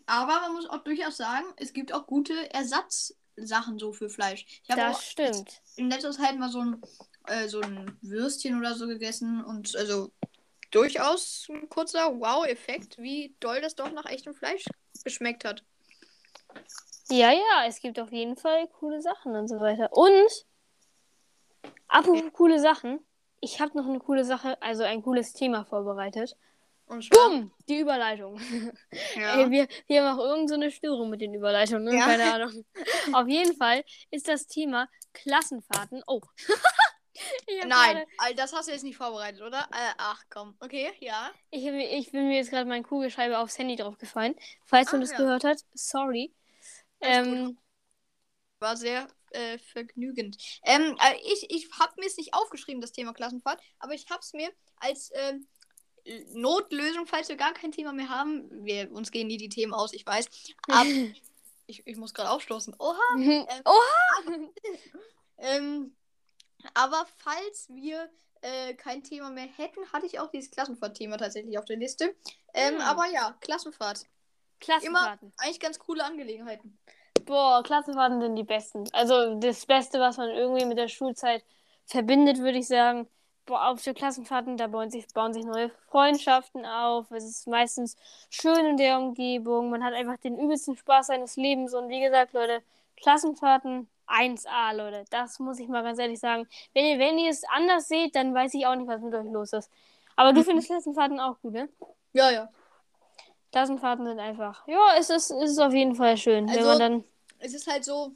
[0.07, 2.34] Aber man muss auch durchaus sagen, es gibt auch gute
[3.37, 4.45] Ersatzsachen so für Fleisch.
[4.62, 5.61] Ich Das stimmt.
[5.76, 6.82] in letzter Zeit mal so ein,
[7.26, 10.12] äh, so ein Würstchen oder so gegessen und also
[10.70, 14.64] durchaus ein kurzer Wow-Effekt, wie doll das doch nach echtem Fleisch
[15.05, 15.64] geschmeckt hat.
[17.11, 19.93] Ja, ja, es gibt auf jeden Fall coole Sachen und so weiter.
[19.93, 20.47] Und,
[21.89, 23.01] apropos coole Sachen,
[23.41, 26.37] ich habe noch eine coole Sache, also ein cooles Thema vorbereitet.
[26.87, 27.53] Und Bumm!
[27.68, 28.39] Die Überleitung.
[29.16, 29.41] ja.
[29.41, 31.97] Ey, wir, wir haben auch irgend so eine Störung mit den Überleitungen, ne?
[31.97, 32.07] Ja.
[32.07, 32.64] Keine Ahnung.
[33.12, 36.03] Auf jeden Fall ist das Thema Klassenfahrten.
[36.07, 36.20] Oh.
[37.66, 39.61] Nein, Gerade, all das hast du jetzt nicht vorbereitet, oder?
[39.70, 41.30] Äh, ach komm, okay, ja.
[41.51, 44.35] ich, hab- ich bin mir jetzt gerade mein Kugelschreiber aufs Handy draufgefallen.
[44.64, 45.18] Falls du Ah, das ja.
[45.18, 46.35] gehört hast, sorry.
[47.01, 47.57] Ähm,
[48.59, 50.37] War sehr äh, vergnügend.
[50.64, 54.20] Ähm, äh, ich ich habe mir es nicht aufgeschrieben, das Thema Klassenfahrt, aber ich habe
[54.20, 55.47] es mir als ähm,
[56.32, 58.48] Notlösung, falls wir gar kein Thema mehr haben.
[58.64, 60.28] Wir, uns gehen nie die Themen aus, ich weiß.
[60.68, 60.84] Aber
[61.66, 62.74] ich, ich muss gerade aufstoßen.
[62.78, 62.98] Oha!
[63.64, 64.24] Oha!
[65.36, 65.92] Ähm,
[66.74, 68.09] aber falls wir
[68.40, 72.14] äh, kein Thema mehr hätten, hatte ich auch dieses Klassenfahrt-Thema tatsächlich auf der Liste.
[72.55, 72.80] Ähm, Hm.
[72.82, 74.05] Aber ja, Klassenfahrt.
[74.61, 75.32] Klassenfahrten.
[75.38, 76.78] Eigentlich ganz coole Angelegenheiten.
[77.24, 78.84] Boah, Klassenfahrten sind die besten.
[78.92, 81.44] Also das Beste, was man irgendwie mit der Schulzeit
[81.84, 83.09] verbindet, würde ich sagen.
[83.47, 87.11] Auf der Klassenfahrten, da bauen sich, bauen sich neue Freundschaften auf.
[87.11, 87.97] Es ist meistens
[88.30, 89.68] schön in der Umgebung.
[89.70, 91.74] Man hat einfach den übelsten Spaß seines Lebens.
[91.74, 92.62] Und wie gesagt, Leute,
[92.97, 95.05] Klassenfahrten 1A, Leute.
[95.11, 96.49] Das muss ich mal ganz ehrlich sagen.
[96.72, 99.30] Wenn ihr, wenn ihr es anders seht, dann weiß ich auch nicht, was mit euch
[99.30, 99.70] los ist.
[100.16, 100.45] Aber du Mhm.
[100.45, 101.68] findest Klassenfahrten auch gut, ne?
[102.14, 102.49] Ja, ja.
[103.53, 104.66] Klassenfahrten sind einfach.
[104.66, 106.49] Ja, es ist, es ist auf jeden Fall schön.
[106.49, 107.05] wenn Also- man dann.
[107.40, 108.12] es ist halt so,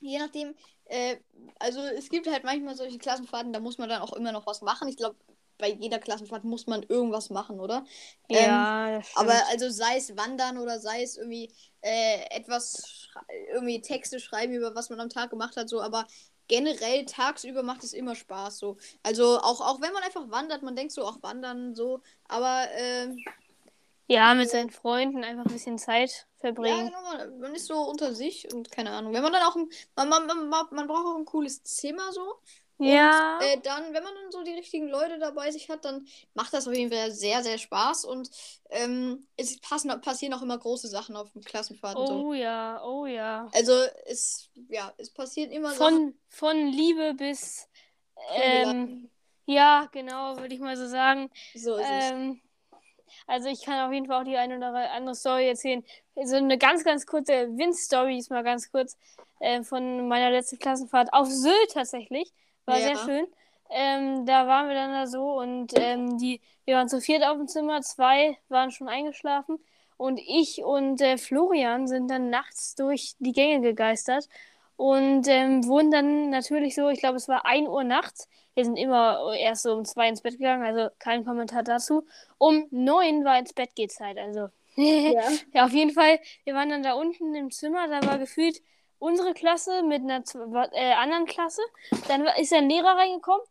[0.00, 0.54] je nachdem,
[0.90, 1.18] äh,
[1.58, 4.62] also es gibt halt manchmal solche Klassenfahrten, da muss man dann auch immer noch was
[4.62, 4.88] machen.
[4.88, 5.16] Ich glaube,
[5.58, 7.84] bei jeder Klassenfahrt muss man irgendwas machen, oder?
[8.30, 9.18] Ähm, Ja, das stimmt.
[9.20, 13.08] Aber also sei es wandern oder sei es irgendwie äh, etwas,
[13.52, 16.06] irgendwie Texte schreiben über was man am Tag gemacht hat, so, aber
[16.48, 18.76] generell tagsüber macht es immer Spaß, so.
[19.02, 23.18] Also auch, auch wenn man einfach wandert, man denkt so, auch wandern, so, aber ähm,
[24.10, 26.86] Ja, mit seinen Freunden einfach ein bisschen Zeit Ja, verbringen.
[26.86, 29.12] genau, man, ist so unter sich und keine Ahnung.
[29.12, 32.40] Wenn man dann auch ein, man, man, man, man braucht auch ein cooles Zimmer so.
[32.78, 33.38] Ja.
[33.38, 36.52] Und, äh, dann, wenn man dann so die richtigen Leute dabei sich hat, dann macht
[36.52, 38.28] das auf jeden Fall sehr, sehr Spaß und
[38.70, 42.26] ähm, es passen, passieren auch immer große Sachen auf dem Klassenfahrten so.
[42.26, 43.48] oh ja, oh ja.
[43.52, 43.74] Also
[44.06, 46.14] es, ja, es passieren immer Sachen.
[46.28, 47.68] Von, von Liebe bis
[48.34, 49.08] ähm,
[49.46, 51.30] Ja, genau, würde ich mal so sagen.
[51.54, 52.40] So ist Ähm,
[53.26, 55.84] also ich kann auf jeden Fall auch die eine oder andere Story erzählen.
[56.24, 58.96] So eine ganz, ganz kurze Wind-Story ist mal ganz kurz
[59.40, 62.32] äh, von meiner letzten Klassenfahrt auf Sylt tatsächlich.
[62.66, 62.86] War Ja.
[62.86, 63.26] sehr schön.
[63.70, 67.36] Ähm, da waren wir dann da so und ähm, die, wir waren zu viert auf
[67.36, 69.58] dem Zimmer, zwei waren schon eingeschlafen
[69.96, 74.28] und ich und äh, Florian sind dann nachts durch die Gänge gegeistert
[74.76, 78.28] und ähm, wurden dann natürlich so, ich glaube es war 1 Uhr nachts,
[78.60, 82.06] wir sind immer erst so um zwei ins Bett gegangen, also kein Kommentar dazu.
[82.36, 84.48] Um neun war ins Bett Zeit, also.
[84.76, 85.22] Ja.
[85.52, 86.20] ja, auf jeden Fall.
[86.44, 88.62] Wir waren dann da unten im Zimmer, da war gefühlt
[88.98, 90.22] unsere Klasse mit einer
[90.72, 91.62] äh, anderen Klasse.
[92.06, 93.42] Dann ist ein Lehrer reingekommen.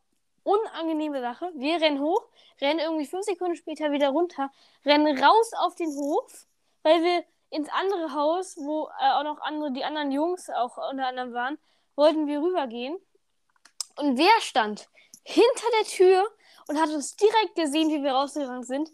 [0.44, 1.52] Unangenehme Sache.
[1.56, 2.24] Wir rennen hoch,
[2.62, 4.52] rennen irgendwie fünf Sekunden später wieder runter,
[4.86, 6.48] rennen raus auf den Hof,
[6.84, 11.08] weil wir ins andere Haus, wo äh, auch noch andere, die anderen Jungs auch unter
[11.08, 11.58] anderem waren,
[11.96, 12.98] wollten wir rübergehen.
[13.98, 14.88] Und wer stand
[15.30, 16.28] hinter der Tür
[16.68, 18.90] und hat uns direkt gesehen, wie wir rausgegangen sind?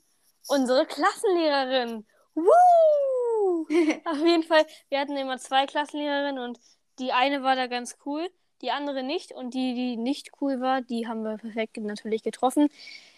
[0.48, 2.06] Unsere Klassenlehrerin.
[2.36, 3.66] Woo!
[4.06, 6.60] Auf jeden Fall, wir hatten immer zwei Klassenlehrerinnen und
[7.00, 8.28] die eine war da ganz cool,
[8.62, 9.32] die andere nicht.
[9.32, 12.70] Und die, die nicht cool war, die haben wir perfekt natürlich getroffen.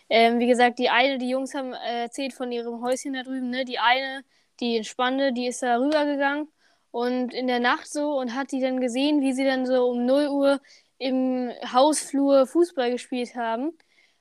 [0.09, 3.49] Ähm, wie gesagt, die eine, die Jungs haben äh, erzählt von ihrem Häuschen da drüben,
[3.49, 3.65] ne?
[3.65, 4.23] Die eine,
[4.59, 6.47] die in Spande, die ist da rübergegangen
[6.91, 10.05] und in der Nacht so und hat die dann gesehen, wie sie dann so um
[10.05, 10.61] 0 Uhr
[10.99, 13.77] im Hausflur Fußball gespielt haben.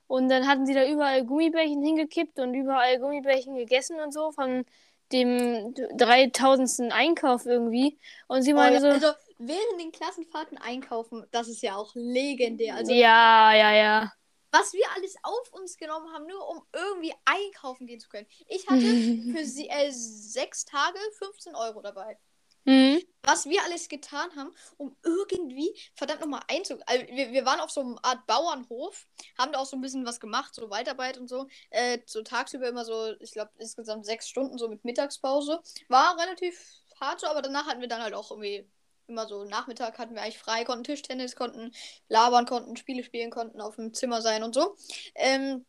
[0.07, 4.65] Und dann hatten sie da überall Gummibärchen hingekippt und überall Gummibärchen gegessen und so von
[5.11, 6.93] dem 3000.
[6.93, 7.99] Einkauf irgendwie.
[8.27, 8.81] Und sie Oh, meinte ja.
[8.81, 12.75] so, Also während den Klassenfahrten einkaufen, das ist ja auch legendär.
[12.75, 14.11] Also ja, ja, ja.
[14.51, 18.27] was wir alles auf uns genommen haben, nur um irgendwie einkaufen gehen zu können.
[18.47, 18.97] Ich hatte
[19.31, 22.17] für sie, äh, sechs Tage 15 Euro dabei.
[22.65, 22.99] Mhm.
[23.27, 26.77] Was wir alles getan haben, um irgendwie, verdammt nochmal einzu...
[26.85, 29.05] Also wir, wir waren auf so einer Art Bauernhof,
[29.37, 31.47] haben da auch so ein bisschen was gemacht, so Weitarbeit und so.
[31.69, 35.61] Äh, so tagsüber immer so, ich glaube, insgesamt sechs Stunden so mit Mittagspause.
[35.89, 36.57] War relativ
[37.01, 38.65] hart so, aber danach hatten wir dann halt auch irgendwie
[39.07, 41.73] immer so Nachmittag hatten wir eigentlich frei, konnten Tischtennis, konnten
[42.09, 44.75] labern, konnten Spiele spielen, konnten auf dem Zimmer sein und so.
[45.15, 45.65] Ähm,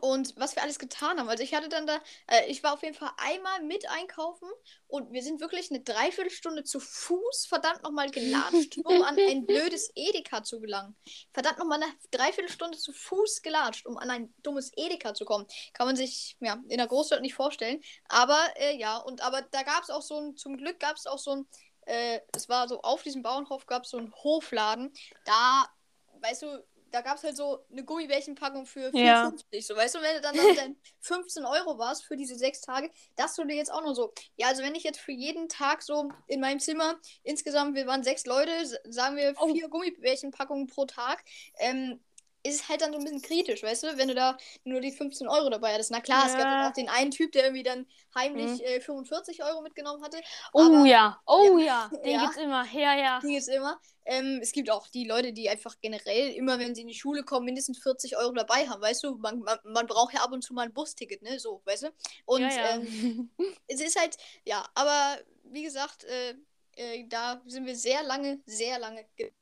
[0.00, 1.28] und was wir alles getan haben.
[1.28, 4.48] Also ich hatte dann da, äh, ich war auf jeden Fall einmal mit einkaufen
[4.86, 9.90] und wir sind wirklich eine Dreiviertelstunde zu Fuß verdammt nochmal gelatscht, um an ein blödes
[9.94, 10.96] Edeka zu gelangen.
[11.32, 15.46] Verdammt nochmal eine Dreiviertelstunde zu Fuß gelatscht, um an ein dummes Edeka zu kommen.
[15.72, 17.82] Kann man sich ja in der Großstadt nicht vorstellen.
[18.08, 21.06] Aber äh, ja, und aber da gab es auch so ein, zum Glück gab es
[21.06, 21.48] auch so ein,
[21.86, 24.92] äh, es war so auf diesem Bauernhof gab es so einen Hofladen.
[25.24, 25.66] Da,
[26.20, 28.94] weißt du, da gab es halt so eine Gummibärchenpackung für 4,50.
[28.94, 29.32] Ja.
[29.62, 32.90] So, weißt du, wenn du dann, dann, dann 15 Euro warst für diese sechs Tage,
[33.16, 34.12] das dir jetzt auch nur so.
[34.36, 38.02] Ja, also wenn ich jetzt für jeden Tag so in meinem Zimmer, insgesamt, wir waren
[38.02, 38.50] sechs Leute,
[38.84, 39.52] sagen wir Oh.
[39.52, 41.24] vier Gummibärchenpackungen pro Tag,
[41.58, 42.00] ähm,
[42.44, 45.28] ist halt dann so ein bisschen kritisch, weißt du, wenn du da nur die 15
[45.28, 45.90] Euro dabei hattest.
[45.90, 46.68] Na klar, es gab dann Ja.
[46.68, 48.60] auch den einen Typ, der irgendwie dann heimlich Mhm.
[48.60, 50.20] äh, 45 Euro mitgenommen hatte.
[50.52, 52.20] Oh Aber- ja, oh ja, den Ja.
[52.22, 52.64] gibt's immer.
[52.72, 53.20] Ja, ja.
[53.20, 56.82] Ding ist immer, ähm, es gibt auch die Leute, die einfach generell immer, wenn sie
[56.82, 59.16] in die Schule kommen, mindestens 40 Euro dabei haben, weißt du?
[59.16, 61.38] Man, man, man braucht ja ab und zu mal ein Busticket, ne?
[61.38, 61.92] So, weißt du?
[62.24, 62.70] Und ja, ja.
[62.76, 63.30] Ähm,
[63.68, 66.34] es ist halt, ja, aber wie gesagt, äh,
[66.76, 69.32] äh, da sind wir sehr lange, sehr lange ge-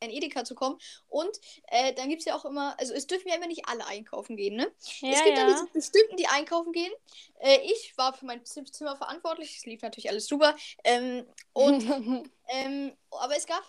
[0.00, 0.78] in Edeka zu kommen.
[1.08, 1.30] Und
[1.68, 4.36] äh, dann gibt es ja auch immer, also es dürfen ja immer nicht alle einkaufen
[4.36, 4.70] gehen, ne?
[5.00, 5.54] ja, es gibt dann ja.
[5.54, 6.92] diese bestimmten, die einkaufen gehen.
[7.40, 9.56] Äh, ich war für mein Zimmer verantwortlich.
[9.56, 10.54] Es lief natürlich alles super.
[10.84, 11.82] Ähm, und
[12.48, 13.62] ähm, aber es gab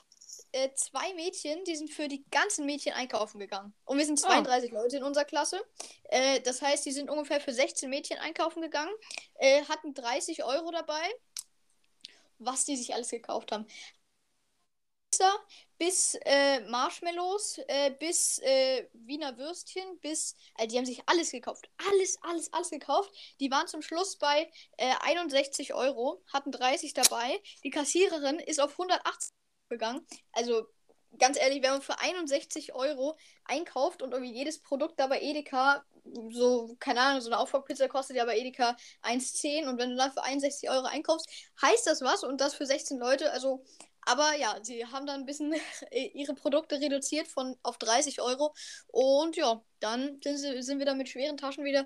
[0.52, 3.74] äh, zwei Mädchen, die sind für die ganzen Mädchen einkaufen gegangen.
[3.86, 4.28] Und wir sind Oh.
[4.28, 5.62] 32 Leute in unserer Klasse.
[6.06, 8.94] Äh, das heißt, die sind ungefähr für 16 Mädchen einkaufen gegangen,
[9.36, 11.04] äh, hatten 30 Euro dabei.
[12.40, 13.66] Was die sich alles gekauft haben.
[15.78, 20.36] Bis äh, Marshmallows, äh, bis äh, Wiener Würstchen, bis.
[20.58, 21.70] Äh, die haben sich alles gekauft.
[21.78, 23.12] Alles, alles, alles gekauft.
[23.40, 27.40] Die waren zum Schluss bei äh, 61 Euro, hatten 30 dabei.
[27.64, 29.32] Die Kassiererin ist auf 180
[29.70, 30.06] gegangen.
[30.32, 30.66] Also
[31.20, 35.86] ganz ehrlich, wenn man für 61 Euro einkauft und irgendwie jedes Produkt da bei Edeka,
[36.30, 40.12] so, keine Ahnung, so eine Aufbaupizza kostet ja bei Edeka 1,10 und wenn du dann
[40.12, 41.30] für 61 Euro einkaufst,
[41.62, 43.64] heißt das was und das für 16 Leute, also
[44.08, 45.54] aber ja, sie haben dann ein bisschen
[46.14, 48.54] ihre Produkte reduziert von auf 30 Euro.
[48.88, 51.86] Und ja, dann sind, sie, sind wir dann mit schweren Taschen wieder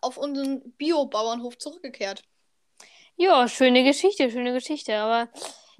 [0.00, 2.22] auf unseren Bio-Bauernhof zurückgekehrt.
[3.16, 4.96] Ja, schöne Geschichte, schöne Geschichte.
[4.96, 5.30] Aber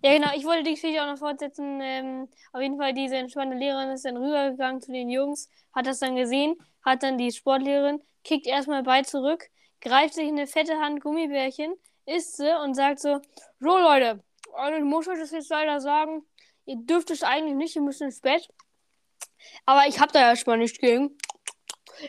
[0.04, 1.80] ja, genau, ich wollte die Geschichte auch noch fortsetzen.
[1.82, 5.98] Ähm, auf jeden Fall, diese entspannte Lehrerin ist dann rübergegangen zu den Jungs, hat das
[5.98, 9.48] dann gesehen, hat dann die Sportlehrerin, kickt erstmal bei zurück,
[9.80, 11.74] greift sich in eine fette Hand Gummibärchen,
[12.06, 13.20] isst sie und sagt so:
[13.60, 14.22] So, Leute,
[14.54, 16.24] also ich muss euch das jetzt leider sagen,
[16.64, 18.48] ihr dürft es eigentlich nicht, ihr müsst ins Bett.
[19.66, 21.16] Aber ich habe da ja schon mal nichts gegen.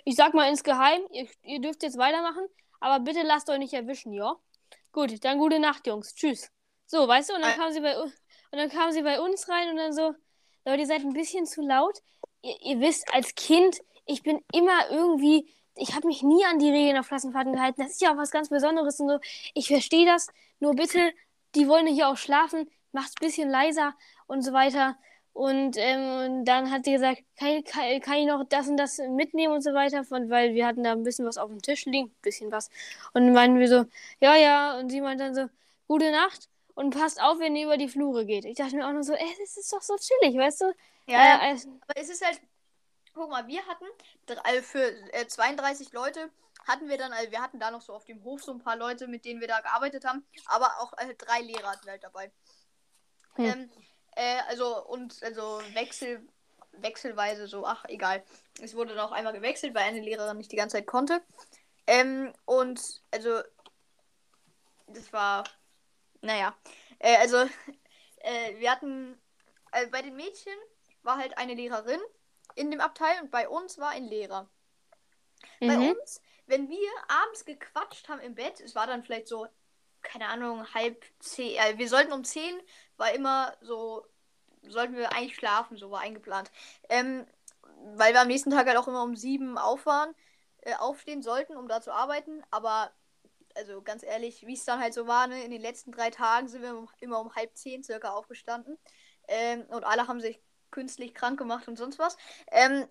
[0.06, 2.46] Ich sag mal insgeheim, ihr, ihr dürft jetzt weitermachen,
[2.80, 4.36] aber bitte lasst euch nicht erwischen, ja?
[4.91, 6.14] Gut, dann gute Nacht, Jungs.
[6.16, 6.52] Tschüss.
[6.86, 7.98] So, weißt du, und dann kam sie bei
[8.54, 10.14] und dann kam sie bei uns rein und dann so,
[10.66, 11.98] Leute, ihr seid ein bisschen zu laut.
[12.44, 16.70] Ihr, ihr wisst, als Kind, ich bin immer irgendwie, ich habe mich nie an die
[16.70, 17.82] Regeln auf Klassenfahrten gehalten.
[17.82, 19.20] Das ist ja auch was ganz Besonderes und so.
[19.56, 20.28] Ich verstehe das.
[20.60, 21.14] Nur bitte,
[21.56, 22.70] die wollen hier auch schlafen.
[22.91, 23.95] Macht's ein bisschen leiser
[24.28, 24.97] und so weiter.
[25.34, 29.54] Und ähm, dann hat sie gesagt, kann, kann, kann, ich noch das und das mitnehmen
[29.54, 32.10] und so weiter, von, weil wir hatten da ein bisschen was auf dem Tisch liegen,
[32.10, 32.70] ein bisschen was.
[33.14, 33.86] Und dann meinen wir so,
[34.20, 35.49] ja, ja, und sie meint dann so,
[35.88, 38.45] gute Nacht und passt auf, wenn ihr über die Flure geht.
[38.45, 40.74] Ich dachte mir auch nur so, ey, das ist doch so chillig, weißt du?
[41.08, 42.39] Ja, äh, aber es ist halt,
[43.16, 43.86] guck mal, wir hatten
[44.62, 46.30] für äh, 32 Leute
[46.68, 48.76] hatten wir dann, also wir hatten da noch so auf dem Hof so ein paar
[48.76, 52.03] Leute, mit denen wir da gearbeitet haben, aber auch äh, drei Lehrer hatten wir halt
[52.03, 52.32] dabei.
[53.36, 53.45] Hm.
[53.45, 53.72] Ähm,
[54.16, 56.28] äh, also und also Wechsel,
[56.74, 58.24] wechselweise so, ach egal.
[58.61, 61.22] Es wurde noch einmal gewechselt, weil eine Lehrerin nicht die ganze Zeit konnte.
[61.88, 63.41] Ähm, und also
[64.88, 65.43] das war,
[66.22, 66.55] naja,
[66.99, 67.38] äh, also
[68.18, 69.20] äh, wir hatten,
[69.72, 70.53] äh, bei den Mädchen
[71.01, 71.99] war halt eine Lehrerin
[72.55, 74.49] in dem Abteil und bei uns war ein Lehrer.
[75.59, 75.68] Mhm.
[75.68, 79.48] Bei uns, wenn wir abends gequatscht haben im Bett, es war dann vielleicht so,
[80.02, 82.60] keine Ahnung, halb zehn, äh, wir sollten um zehn
[82.98, 84.06] war immer so,
[84.68, 86.52] sollten wir eigentlich schlafen, so war eingeplant.
[86.89, 87.26] Ähm,
[87.96, 90.14] weil wir am nächsten Tag halt auch immer um sieben auffahren,
[90.62, 92.44] äh, aufstehen sollten, um da zu arbeiten.
[92.52, 92.91] Aber,
[93.56, 96.48] also ganz ehrlich, wie es dann halt so war, ne, in den letzten drei Tagen
[96.48, 98.78] sind wir immer um halb zehn circa aufgestanden.
[99.28, 100.41] Ähm, und alle haben sich
[100.72, 102.18] künstlich krank gemacht und sonst was.
[102.52, 102.88] Ähm,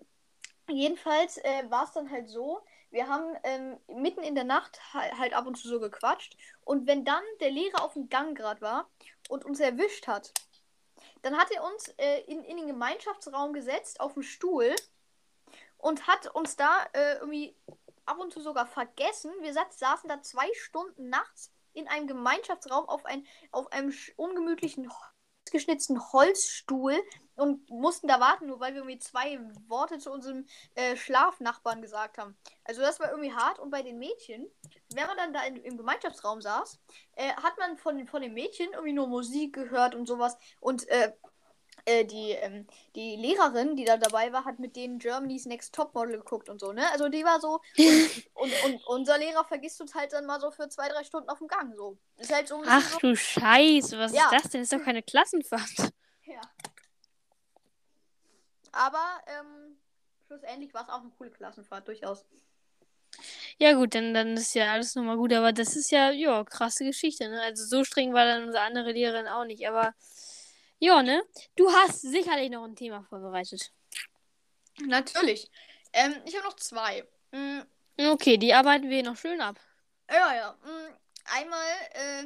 [0.69, 2.61] jedenfalls äh, war es dann halt so,
[2.93, 6.37] wir haben ähm, mitten in der Nacht halt ab und zu so gequatscht.
[6.61, 8.87] Und wenn dann der Lehrer auf dem Gang gerade war
[9.29, 10.31] und uns erwischt hat,
[11.23, 14.75] dann hat er uns äh, in, in den Gemeinschaftsraum gesetzt, auf dem Stuhl
[15.77, 17.57] und hat uns da äh, irgendwie
[18.05, 19.31] ab und zu sogar vergessen.
[19.41, 24.83] Wir saßen da zwei Stunden nachts in einem Gemeinschaftsraum auf, ein, auf einem ungemütlichen
[25.53, 27.01] geschnitzten Holzstuhl
[27.35, 30.45] und mussten da warten, nur weil wir irgendwie zwei Worte zu unserem
[30.75, 32.37] äh, Schlafnachbarn gesagt haben.
[32.63, 33.59] Also das war irgendwie hart.
[33.59, 34.47] Und bei den Mädchen,
[34.93, 36.79] wenn man dann da in, im Gemeinschaftsraum saß,
[37.15, 40.37] äh, hat man von, von den Mädchen irgendwie nur Musik gehört und sowas.
[40.59, 41.13] Und äh,
[41.85, 42.65] äh, die, ähm,
[42.95, 46.71] die Lehrerin, die da dabei war, hat mit denen Germany's Next Topmodel geguckt und so,
[46.71, 46.89] ne?
[46.91, 47.59] Also die war so.
[47.77, 51.29] Und, und, und, unser Lehrer vergisst uns halt dann mal so für zwei, drei Stunden
[51.29, 51.75] auf dem Gang.
[51.75, 51.97] So.
[52.17, 54.25] Ist halt so Ach so, du Scheiße, was ja.
[54.25, 54.61] ist das denn?
[54.61, 55.91] Das ist doch keine Klassenfahrt.
[56.25, 56.41] Ja.
[58.71, 59.77] Aber ähm,
[60.25, 62.25] schlussendlich war es auch eine coole Klassenfahrt, durchaus.
[63.59, 66.85] Ja, gut, dann, dann ist ja alles nochmal gut, aber das ist ja, ja, krasse
[66.85, 67.41] Geschichte, ne?
[67.41, 69.93] Also so streng war dann unsere andere Lehrerin auch nicht, aber
[70.79, 71.23] ja, ne?
[71.55, 73.71] Du hast sicherlich noch ein Thema vorbereitet.
[74.79, 75.49] Natürlich.
[75.93, 77.07] Ähm, ich habe noch zwei.
[77.31, 77.65] Mhm.
[77.97, 79.59] Okay, die arbeiten wir noch schön ab.
[80.09, 80.57] Ja, ja.
[80.63, 80.95] Mhm.
[81.25, 82.23] Einmal äh,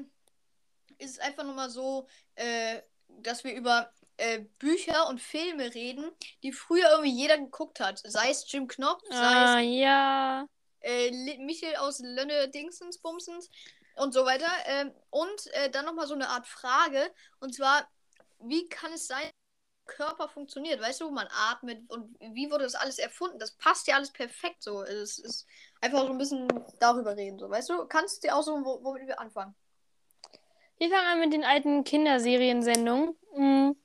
[0.97, 6.11] ist es einfach nur mal so, äh, dass wir über äh, Bücher und Filme reden,
[6.43, 7.99] die früher irgendwie jeder geguckt hat.
[8.03, 10.47] Sei es Jim Knopf, sei ah, es ja.
[10.81, 13.49] Äh, Michel aus Lönne Dingsens Bumsens
[13.95, 14.51] und so weiter.
[14.65, 17.11] Ähm, und äh, dann nochmal so eine Art Frage.
[17.39, 17.87] Und zwar,
[18.39, 19.29] wie kann es sein,
[19.88, 20.81] Körper funktioniert.
[20.81, 23.39] Weißt du, man atmet und wie wurde das alles erfunden?
[23.39, 24.83] Das passt ja alles perfekt so.
[24.83, 25.47] Es ist
[25.81, 26.47] einfach so ein bisschen
[26.79, 27.39] darüber reden.
[27.39, 29.55] So, weißt du, kannst du dir auch so, wo, womit wir anfangen?
[30.77, 33.15] Wir fangen an mit den alten Kinderseriensendungen.
[33.35, 33.75] Mhm.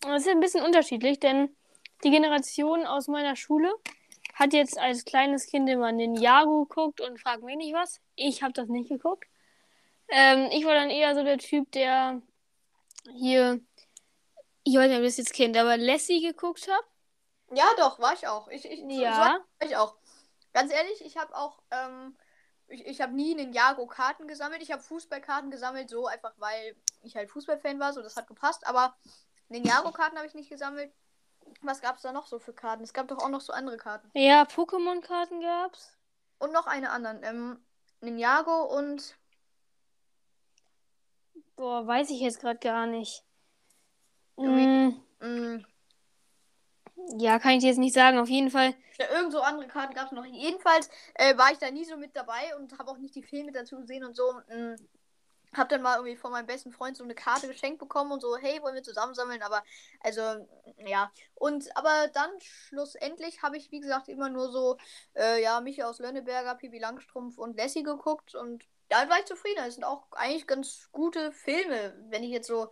[0.00, 1.54] Das ist ein bisschen unterschiedlich, denn
[2.02, 3.72] die Generation aus meiner Schule
[4.34, 8.00] hat jetzt als kleines Kind immer den Jago geguckt und fragt mich nicht was.
[8.16, 9.26] Ich habe das nicht geguckt.
[10.08, 12.20] Ähm, ich war dann eher so der Typ, der
[13.14, 13.60] hier,
[14.64, 16.84] ich weiß nicht, ob ihr das jetzt kennt, aber Lassie geguckt hat.
[17.54, 18.48] Ja, doch, war ich auch.
[18.48, 19.18] Ich, ich, ja.
[19.18, 19.96] war ich auch.
[20.52, 22.16] Ganz ehrlich, ich habe auch, ähm,
[22.68, 24.62] ich, ich habe nie einen Jago Karten gesammelt.
[24.62, 28.66] Ich habe Fußballkarten gesammelt, so einfach, weil ich halt Fußballfan war, so das hat gepasst.
[28.66, 28.94] Aber
[29.48, 30.92] Ninjago-Karten habe ich nicht gesammelt.
[31.60, 32.82] Was gab es da noch so für Karten?
[32.82, 34.10] Es gab doch auch noch so andere Karten.
[34.14, 35.96] Ja, Pokémon-Karten gab's.
[36.38, 37.22] Und noch eine anderen.
[37.22, 37.64] Ähm,
[38.00, 39.16] Ninjago und.
[41.56, 43.24] Boah, weiß ich jetzt gerade gar nicht.
[44.46, 45.00] Mm.
[45.20, 45.64] Mm.
[47.18, 48.18] Ja, kann ich dir jetzt nicht sagen.
[48.18, 48.74] Auf jeden Fall.
[48.98, 50.24] Ja, irgend so andere Karten gab es noch.
[50.24, 53.52] Jedenfalls äh, war ich da nie so mit dabei und habe auch nicht die Filme
[53.52, 54.32] dazu gesehen und so.
[54.48, 54.76] Mm.
[55.54, 58.38] Hab dann mal irgendwie von meinem besten Freund so eine Karte geschenkt bekommen und so,
[58.38, 59.42] hey, wollen wir zusammensammeln?
[59.42, 59.62] Aber,
[60.00, 60.46] also,
[60.86, 61.12] ja.
[61.34, 64.78] Und, aber dann schlussendlich habe ich, wie gesagt, immer nur so,
[65.14, 69.64] äh, ja, Michi aus Lönneberger, Pipi Langstrumpf und Lassie geguckt und da war ich zufrieden.
[69.66, 72.68] Es sind auch eigentlich ganz gute Filme, wenn ich jetzt so.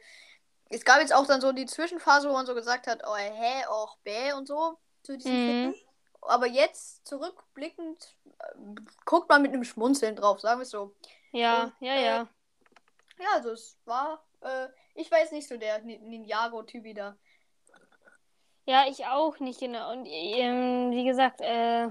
[0.70, 3.66] Es gab jetzt auch dann so die Zwischenphase, wo man so gesagt hat, oh, hä,
[3.68, 4.78] och, bäh und so.
[5.02, 5.74] zu diesen Mhm.
[6.22, 8.54] Aber jetzt zurückblickend äh,
[9.04, 10.94] guckt man mit einem Schmunzeln drauf, sagen wir es so.
[11.32, 12.28] Ja, Und, ja, äh, ja.
[13.18, 17.16] Ja, also es war, äh, ich weiß nicht so der Ni- Ninjago-Typ wieder.
[18.66, 19.92] Ja, ich auch nicht, genau.
[19.92, 21.88] Und ähm, wie gesagt, äh,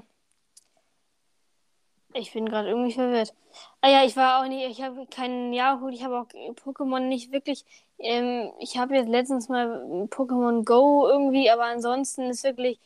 [2.13, 3.34] ich bin gerade irgendwie verwirrt.
[3.82, 7.32] Ah ja, ich war auch nicht, ich habe keinen Yahoo, ich habe auch Pokémon nicht
[7.32, 7.65] wirklich.
[7.99, 12.79] Ähm, ich habe jetzt letztens mal Pokémon Go irgendwie, aber ansonsten ist wirklich,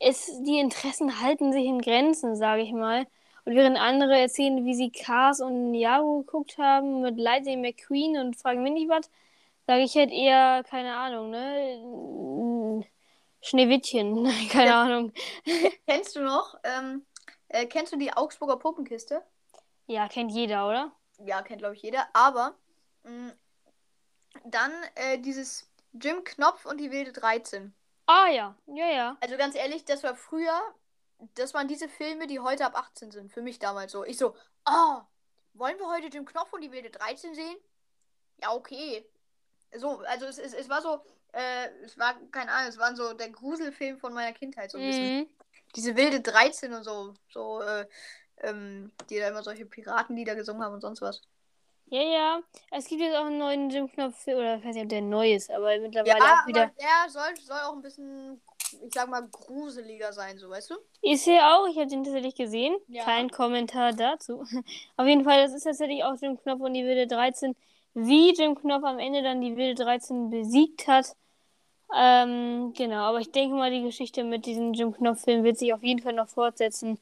[0.00, 3.06] ist, die Interessen halten sich in Grenzen, sage ich mal.
[3.44, 8.36] Und während andere erzählen, wie sie Cars und Yahoo geguckt haben mit Lightning McQueen und
[8.36, 9.10] fragen mich nicht was,
[9.66, 12.84] sage ich halt eher, keine Ahnung, ne?
[13.42, 14.74] Schneewittchen, keine.
[14.74, 15.12] Ahnung.
[15.86, 17.04] Kennst du noch, ähm,
[17.48, 19.22] äh, kennst du die Augsburger Puppenkiste?
[19.86, 20.92] Ja, kennt jeder, oder?
[21.18, 22.06] Ja, kennt glaube ich jeder.
[22.14, 22.54] Aber
[23.04, 23.32] mh,
[24.44, 27.72] dann äh, dieses Jim Knopf und die wilde 13.
[28.06, 29.16] Ah ja, ja, ja.
[29.20, 30.60] Also ganz ehrlich, das war früher,
[31.34, 33.32] das waren diese Filme, die heute ab 18 sind.
[33.32, 34.04] Für mich damals so.
[34.04, 35.06] Ich so, ah,
[35.54, 37.56] wollen wir heute Jim Knopf und die wilde 13 sehen?
[38.42, 39.06] Ja, okay.
[39.76, 41.00] So, also es, es, es war so,
[41.32, 44.86] äh, es war, keine Ahnung, es waren so der Gruselfilm von meiner Kindheit so ein
[44.86, 45.18] bisschen.
[45.20, 45.26] Mhm.
[45.74, 47.86] Diese wilde 13 und so, so, äh,
[48.38, 51.22] ähm, die da immer solche Piratenlieder gesungen haben und sonst was.
[51.86, 52.40] Ja, ja.
[52.70, 55.32] Es gibt jetzt auch einen neuen Jim Knopf, oder ich weiß nicht, ob der neu
[55.32, 56.72] ist, aber mittlerweile Ja, auch wieder.
[56.78, 58.40] der soll, soll auch ein bisschen,
[58.84, 60.74] ich sag mal, gruseliger sein, so, weißt du?
[61.02, 62.74] Ist er auch, ich habe den tatsächlich gesehen.
[62.88, 63.04] Ja.
[63.04, 64.44] Kein Kommentar dazu.
[64.96, 67.54] Auf jeden Fall, das ist tatsächlich auch Jim Knopf und die wilde 13.
[67.94, 71.14] Wie Jim Knopf am Ende dann die wilde 13 besiegt hat.
[71.94, 75.82] Ähm, genau, aber ich denke mal, die Geschichte mit diesem Jim Knopf-Film wird sich auf
[75.82, 76.98] jeden Fall noch fortsetzen.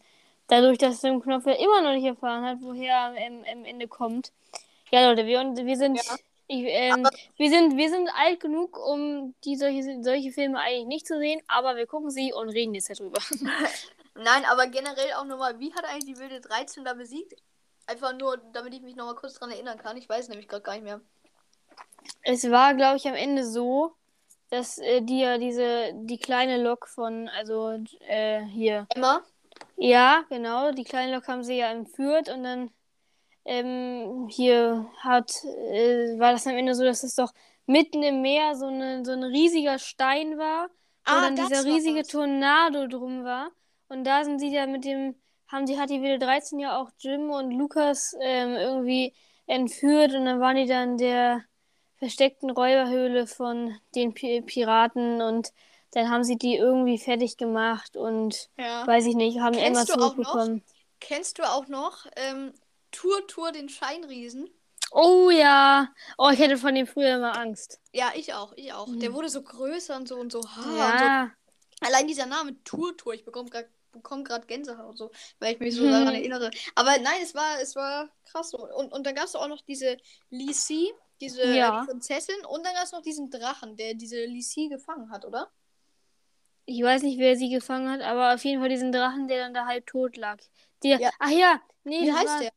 [0.49, 3.89] Dadurch, dass Jim Knopf ja immer noch nicht erfahren hat, woher er am, am Ende
[3.89, 4.33] kommt.
[4.93, 5.97] Ja, Leute, wir, wir sind.
[5.97, 6.17] Ja.
[6.49, 11.07] Ich, ähm, wir sind, wir sind alt genug, um die solche, solche Filme eigentlich nicht
[11.07, 13.19] zu sehen, aber wir gucken sie und reden jetzt darüber.
[14.15, 17.33] Nein, aber generell auch nochmal, wie hat eigentlich die wilde 13 da besiegt?
[17.87, 19.97] Einfach nur, damit ich mich nochmal kurz dran erinnern kann.
[19.97, 21.01] Ich weiß nämlich gerade gar nicht mehr.
[22.23, 23.95] Es war, glaube ich, am Ende so,
[24.51, 28.87] dass äh, die ja diese, die kleine Lok von, also äh, hier.
[28.95, 29.23] Emma?
[29.77, 32.71] Ja, genau, die kleine Lok haben sie ja entführt und dann
[33.45, 37.33] ähm, hier hat, äh, war das am Ende so, dass es doch
[37.67, 40.69] mitten im Meer so, eine, so ein riesiger Stein war,
[41.09, 42.09] wo Ah, dann dieser riesige das.
[42.09, 43.51] Tornado drum war.
[43.89, 45.15] Und da sind sie ja mit dem,
[45.49, 49.15] haben die, hat die wilde 13 ja auch Jim und Lukas ähm, irgendwie
[49.47, 51.43] entführt und dann waren die dann in der
[51.97, 55.53] versteckten Räuberhöhle von den Pi Piraten und
[55.93, 58.87] dann haben sie die irgendwie fertig gemacht und Ja.
[58.87, 60.15] weiß ich nicht, haben Kennst du auch noch?
[60.17, 60.63] zurückbekommen.
[61.01, 62.55] Kennst du auch noch ähm,
[62.93, 64.49] Tour Tour den Scheinriesen?
[64.93, 65.89] Oh ja.
[66.19, 67.81] Oh, ich hätte von dem früher immer Angst.
[67.93, 68.89] Ja, ich auch, ich auch.
[68.97, 69.15] Der Mhm.
[69.15, 71.05] wurde so größer und so und so Haar und so.
[71.07, 71.31] Ja.
[71.81, 75.61] Allein dieser Name Tour Tour, ich bekomme gerade bekomme gerade Gänsehaut und so, weil ich
[75.61, 75.91] mich so Mhm.
[75.91, 76.51] daran erinnere.
[76.75, 78.59] Aber nein, es war, es war krass so.
[78.59, 79.99] Und, und dann gab es auch noch diese
[80.31, 80.91] Lisi,
[81.21, 81.85] diese Ja.
[81.85, 85.51] Prinzessin, und dann gab es noch diesen Drachen, der diese Lisi gefangen hat, oder?
[86.65, 89.53] Ich weiß nicht, wer sie gefangen hat, aber auf jeden Fall diesen Drachen, der dann
[89.55, 90.39] da halb tot lag.
[90.83, 91.11] Der, Ja.
[91.19, 92.53] Ach ja, nee, Wie das heißt war, der?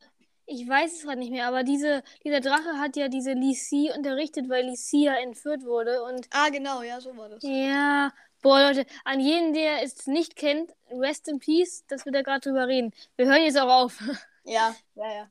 [0.47, 4.47] Ich weiß es gerade nicht mehr, aber diese, dieser Drache hat ja diese Lisi unterrichtet,
[4.47, 6.03] weil Lisi ja entführt wurde.
[6.03, 7.41] Und Ah, genau, ja, so war das.
[7.43, 8.11] ja,
[8.43, 12.41] boah, Leute, an jeden, der es nicht kennt, rest in peace, dass wir da gerade
[12.41, 12.93] drüber reden.
[13.15, 13.99] Wir hören jetzt auch auf.
[14.47, 15.27] Ja, ja, ja.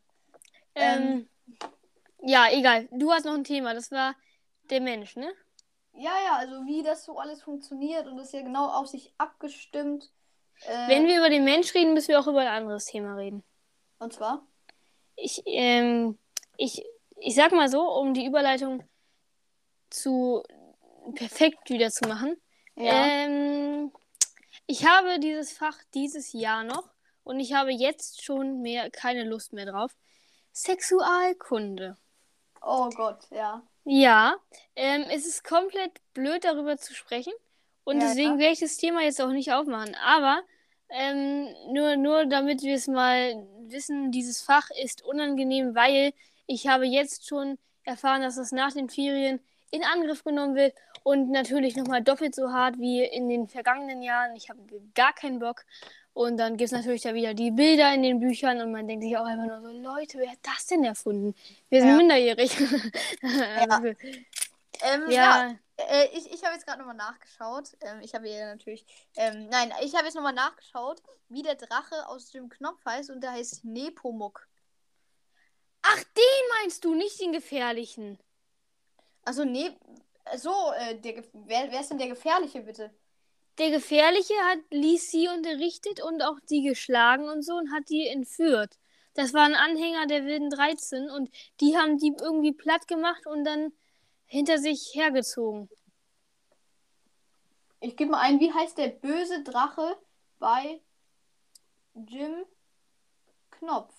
[0.74, 1.28] ähm,
[2.20, 2.88] ja, egal.
[2.90, 4.16] Du hast noch ein Thema, das war
[4.70, 5.32] der Mensch, ne?
[5.92, 9.14] Ja, ja, also wie das so alles funktioniert und das ist ja genau auf sich
[9.16, 10.10] abgestimmt.
[10.66, 13.44] Äh, Wenn wir über den Mensch reden, müssen wir auch über ein anderes Thema reden.
[14.00, 14.44] und zwar?
[15.16, 16.18] Ich, ähm,
[16.56, 16.84] ich,
[17.18, 18.82] ich sag mal so, um die Überleitung
[19.90, 20.42] zu
[21.14, 22.36] perfekt wieder zu machen.
[22.76, 23.92] Ähm,
[24.66, 26.90] ich habe dieses Fach dieses Jahr noch
[27.22, 29.92] und ich habe jetzt schon mehr keine Lust mehr drauf.
[30.52, 31.96] Sexualkunde.
[32.62, 33.62] oh Gott, ja.
[33.84, 34.36] Ja,
[34.76, 37.32] ähm, es ist komplett blöd darüber zu sprechen
[37.84, 38.38] und Ja, deswegen ja.
[38.38, 39.94] werde ich das Thema jetzt auch nicht aufmachen.
[39.96, 40.42] Aber
[40.94, 46.12] ähm, nur, nur damit wir es mal wissen, dieses Fach ist unangenehm, weil
[46.46, 49.40] ich habe jetzt schon erfahren, dass es nach den Ferien
[49.70, 54.36] in Angriff genommen wird und natürlich nochmal doppelt so hart wie in den vergangenen Jahren.
[54.36, 54.60] Ich habe
[54.94, 55.64] gar keinen Bock.
[56.12, 59.02] Und dann gibt es natürlich da wieder die Bilder in den Büchern und man denkt
[59.02, 61.34] sich auch einfach nur so, Leute, wer hat das denn erfunden?
[61.70, 61.96] Wir sind Ja.
[61.96, 62.56] minderjährig.
[63.22, 63.88] Also,
[64.82, 65.48] Ähm, ja.
[65.48, 67.76] ja, Äh, ich ich habe jetzt gerade nochmal nachgeschaut.
[67.80, 68.86] Ähm, ich habe hier natürlich.
[69.16, 73.20] Ähm, nein, ich habe jetzt nochmal nachgeschaut, wie der Drache aus dem Knopf heißt und
[73.22, 74.48] der heißt Nepomuk.
[75.82, 78.18] Ach, den meinst du, nicht den gefährlichen.
[79.22, 79.76] Also, ne.
[80.36, 82.90] So, äh, der, wer, wer ist denn der Gefährliche, bitte?
[83.58, 88.78] der Gefährliche hat Lisi unterrichtet und auch die geschlagen und so und hat die entführt.
[89.14, 93.44] Das war ein Anhänger der wilden 13 und die haben die irgendwie platt gemacht und
[93.44, 93.72] dann
[94.26, 95.68] hinter sich hergezogen.
[97.80, 99.96] Ich gebe mal ein, wie heißt der böse Drache
[100.38, 100.80] bei
[101.94, 102.44] Jim
[103.50, 103.94] Knopf?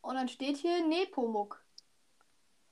[0.00, 1.62] Und dann steht hier Nepomuk.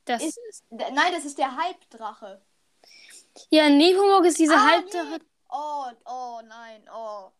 [0.04, 0.38] Das Ist,
[0.70, 2.40] d- nein, das ist der Halbdrache.
[3.50, 5.18] ja, Nepomuk ist diese Ah, Halbdrache.
[5.18, 5.24] nee.
[5.48, 7.30] Oh, oh, nein, oh.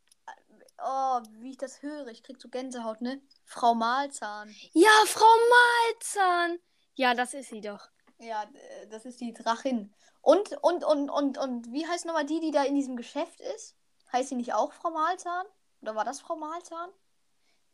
[0.83, 2.07] Oh, wie ich das höre.
[2.09, 3.21] Ich krieg so Gänsehaut, ne?
[3.45, 4.55] Frau Malzahn.
[4.73, 6.59] Ja, Frau Malzahn.
[6.95, 7.89] Ja, das ist sie doch.
[8.21, 9.93] Ja, äh, das ist die Drachin.
[10.21, 13.75] Und, und, und, und, und, wie heißt nochmal die, die da in diesem Geschäft ist?
[14.13, 15.47] Heißt sie nicht auch Frau Malzahn?
[15.81, 16.91] Oder war das Frau Malzahn?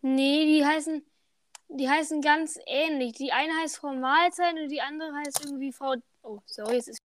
[0.03, 1.05] Nee, die heißen,
[1.68, 3.14] die heißen ganz ähnlich.
[3.14, 5.94] Die eine heißt Frau Malzahn und die andere heißt irgendwie Frau.
[6.22, 7.05] Oh, sorry, jetzt ist.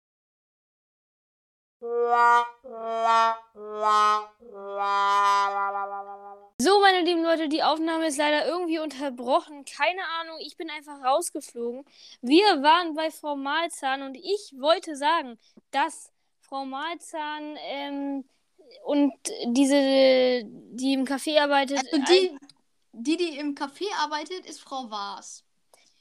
[6.58, 9.64] So, meine lieben Leute, die Aufnahme ist leider irgendwie unterbrochen.
[9.66, 11.84] Keine Ahnung, ich bin einfach rausgeflogen.
[12.22, 15.38] Wir waren bei Frau Malzahn und ich wollte sagen,
[15.70, 16.10] dass
[16.40, 18.24] Frau Malzahn ähm,
[18.84, 19.12] und
[19.48, 21.78] diese, die im Café arbeitet.
[21.78, 22.38] Also die,
[22.92, 25.44] die, die im Café arbeitet, ist Frau Waas.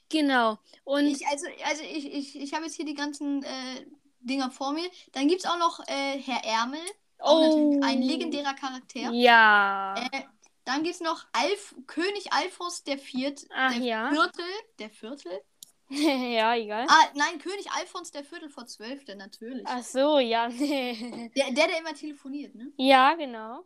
[0.07, 0.57] Genau.
[0.85, 3.85] Und Ich, also, also ich, ich, ich habe jetzt hier die ganzen äh,
[4.25, 4.89] Dinger vor mir.
[5.13, 6.81] Dann gibt es auch noch äh, Herr Ärmel.
[7.19, 9.09] Natürlich ein legendärer Charakter.
[9.09, 9.13] Oh.
[9.13, 9.95] Ja.
[10.11, 10.23] Äh,
[10.65, 14.09] dann gibt es noch Alf, König Alphons der Viert, Ach der ja.
[14.11, 14.45] Viertel.
[14.79, 15.41] Der Viertel?
[15.89, 16.87] ja, egal.
[16.89, 19.63] Ah, nein, König Alphons der Viertel vor Zwölfte, natürlich.
[19.65, 20.49] Ach so, ja.
[20.49, 22.71] Der, der, der immer telefoniert, ne?
[22.77, 23.63] ja, genau.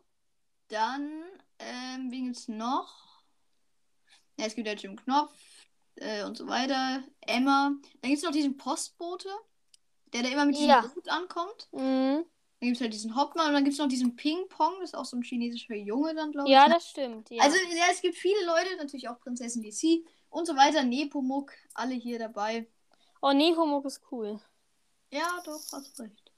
[0.68, 1.24] Dann,
[1.58, 3.22] ähm, wen gibt's noch?
[4.38, 5.32] Ja, es gibt ja Jim Knopf
[5.96, 7.02] äh, und so weiter.
[7.22, 7.72] Emma.
[8.00, 9.30] Dann gibt's noch diesen Postbote,
[10.12, 10.80] der da immer mit diesem Ja.
[10.94, 11.68] Boot ankommt.
[11.72, 12.24] Mhm.
[12.60, 15.16] Dann gibt's halt diesen Hauptmann und dann gibt's noch diesen Ping-Pong, das ist auch so
[15.16, 16.68] ein chinesischer Junge dann, glaube Ja, ich.
[16.68, 16.74] ne?
[16.74, 17.30] das stimmt.
[17.30, 17.42] Ja.
[17.42, 20.82] Also, ja, es gibt viele Leute, natürlich auch Prinzessin DC und so weiter.
[20.84, 22.66] Nepomuk, alle hier dabei.
[23.22, 24.38] oh, Nepomuk ist cool.
[25.10, 26.29] Ja, doch, hast recht.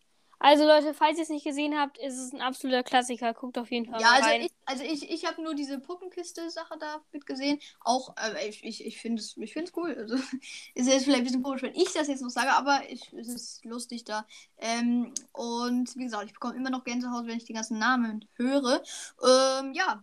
[0.44, 3.32] Also Leute, falls ihr es nicht gesehen habt, ist es ein absoluter Klassiker.
[3.32, 4.40] Guckt auf jeden Fall Ja, mal also rein.
[4.42, 7.60] ich, also ich, ich habe nur diese Puppenkiste-Sache da mitgesehen.
[7.80, 9.94] Auch, äh, ich, ich, ich finde es ich find's cool.
[9.96, 10.16] Also,
[10.74, 13.28] ist jetzt vielleicht ein bisschen komisch, wenn ich das jetzt noch sage, aber ich, es
[13.28, 14.26] ist lustig da.
[14.58, 18.82] Ähm, und wie gesagt, ich bekomme immer noch Gänsehaut, wenn ich die ganzen Namen höre.
[19.22, 20.02] Ähm, ja.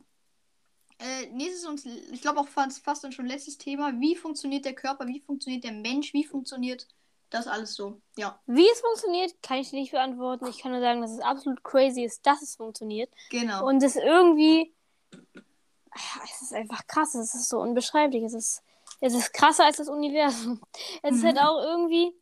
[1.00, 4.00] Äh, nächstes und ich glaube auch fast, fast dann schon letztes Thema.
[4.00, 5.06] Wie funktioniert der Körper?
[5.08, 6.14] Wie funktioniert der Mensch?
[6.14, 6.88] Wie funktioniert
[7.30, 8.02] das alles so?
[8.18, 10.48] Ja, Wie es funktioniert, kann ich dir nicht beantworten.
[10.48, 13.10] Ich kann nur sagen, dass es absolut crazy ist, dass es funktioniert.
[13.30, 13.66] genau.
[13.68, 14.74] Und es irgendwie.
[15.92, 17.16] Ah, Es ist einfach krass.
[17.16, 18.24] Es ist so unbeschreiblich.
[18.24, 18.64] Es ist,
[19.02, 20.62] es ist krasser als das Universum.
[21.04, 21.28] Es ist Mhm.
[21.28, 22.14] halt auch irgendwie.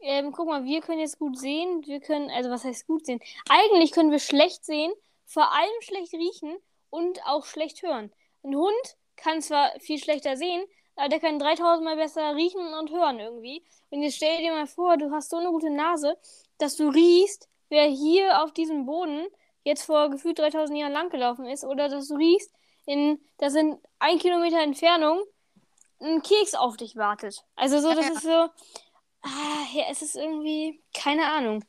[0.00, 1.86] Ähm, guck mal, wir können jetzt gut sehen.
[1.86, 3.20] Wir können, also was heißt gut sehen?
[3.48, 4.92] Eigentlich können wir schlecht sehen,
[5.26, 6.56] vor allem schlecht riechen
[6.90, 8.12] und auch schlecht hören.
[8.42, 10.64] Ein Hund kann zwar viel schlechter sehen,
[10.96, 13.64] der kann 3000 Mal besser riechen und hören irgendwie.
[13.90, 16.16] Und jetzt stell dir mal vor, du hast so eine gute Nase,
[16.58, 19.26] dass du riechst, wer hier auf diesem Boden
[19.64, 22.52] jetzt vor gefühlt 3000 Jahren langgelaufen ist, oder dass du riechst,
[22.86, 25.22] in, dass in ein Kilometer Entfernung
[26.00, 27.44] ein Keks auf dich wartet.
[27.56, 28.12] Also so, das Ja.
[28.12, 28.48] ist so,
[29.22, 31.64] ah, ja, es ist irgendwie, keine Ahnung.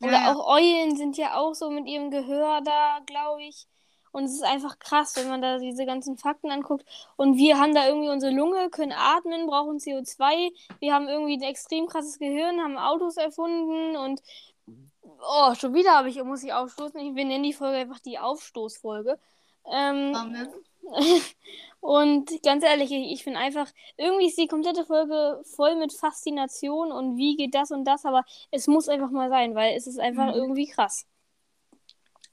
[0.00, 0.32] Oder ja.
[0.32, 3.66] auch Eulen sind ja auch so mit ihrem Gehör da, glaube ich.
[4.12, 6.84] Und es ist einfach krass, wenn man da diese ganzen Fakten anguckt.
[7.16, 10.52] Und wir haben da irgendwie unsere Lunge, können atmen, brauchen CO2.
[10.80, 14.22] Wir haben irgendwie ein extrem krasses Gehirn, haben Autos erfunden und
[15.02, 17.00] oh, schon wieder habe ich, muss ich aufstoßen.
[17.00, 19.18] Ich- Wir nennen die Folge einfach die Aufstoßfolge.
[19.70, 20.52] Ähm, wir.
[21.80, 26.92] und ganz ehrlich, ich, ich finde einfach, irgendwie ist die komplette Folge voll mit Faszination
[26.92, 30.00] und wie geht das und das, aber es muss einfach mal sein, weil es ist
[30.00, 30.34] einfach Mhm.
[30.34, 31.06] irgendwie krass.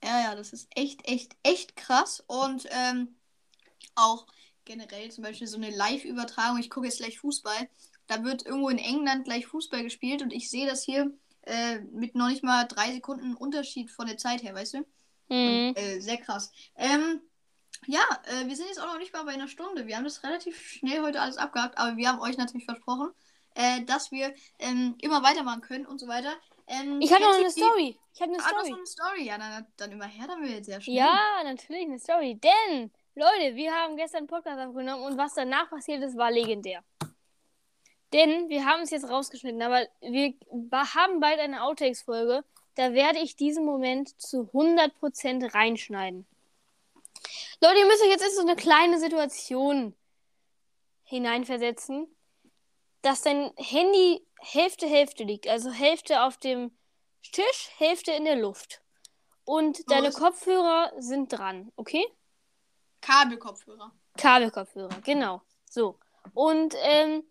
[0.04, 2.24] Ja, ja, das ist echt, echt, echt krass.
[2.28, 3.16] Und ähm,
[3.95, 4.28] auch
[4.66, 6.60] generell zum Beispiel so eine Live-Übertragung.
[6.60, 7.70] Ich gucke jetzt gleich Fußball.
[8.08, 11.12] Da wird irgendwo in England gleich Fußball gespielt und ich sehe das hier
[11.43, 14.78] äh, mit noch nicht mal drei Sekunden Unterschied von der Zeit her, weißt du?
[15.30, 15.70] Mhm.
[15.70, 16.52] Und, äh, sehr krass.
[16.76, 17.22] Ähm,
[17.88, 19.88] ja, äh, wir sind jetzt auch noch nicht mal bei einer Stunde.
[19.88, 23.10] Wir haben das relativ schnell heute alles abgehakt, aber wir haben euch natürlich versprochen,
[23.56, 26.34] äh, dass wir ähm, immer weitermachen können und so weiter.
[26.68, 28.00] Ähm, Ich habe noch eine Story.
[28.14, 28.70] Ich habe eine Ah, Story.
[28.72, 29.24] noch eine Story.
[29.24, 30.95] Ja, dann, dann immer her, jetzt sehr schnell.
[30.97, 32.36] Ja, natürlich eine Story.
[32.41, 36.84] Denn, Leute, wir haben gestern einen Podcast aufgenommen und was danach passiert ist, war legendär.
[38.14, 40.34] Denn wir haben es jetzt rausgeschnitten, aber wir
[40.95, 42.43] haben bald eine Outtakes-Folge.
[42.76, 46.26] Da werde ich diesen Moment zu 100% reinschneiden.
[47.62, 49.93] Leute, ihr müsst euch jetzt in so eine kleine Situation
[51.04, 52.08] hineinversetzen,
[53.02, 55.47] dass dein Handy Hälfte Hälfte liegt.
[55.47, 56.72] Also Hälfte auf dem
[57.22, 58.82] Tisch, Hälfte in der Luft.
[59.43, 60.12] Und deine.
[60.12, 62.06] Kopfhörer sind dran, okay?
[63.02, 63.91] Kabelkopfhörer.
[64.18, 65.41] Kabelkopfhörer, genau.
[65.70, 65.97] So.
[66.34, 67.24] Und ähm,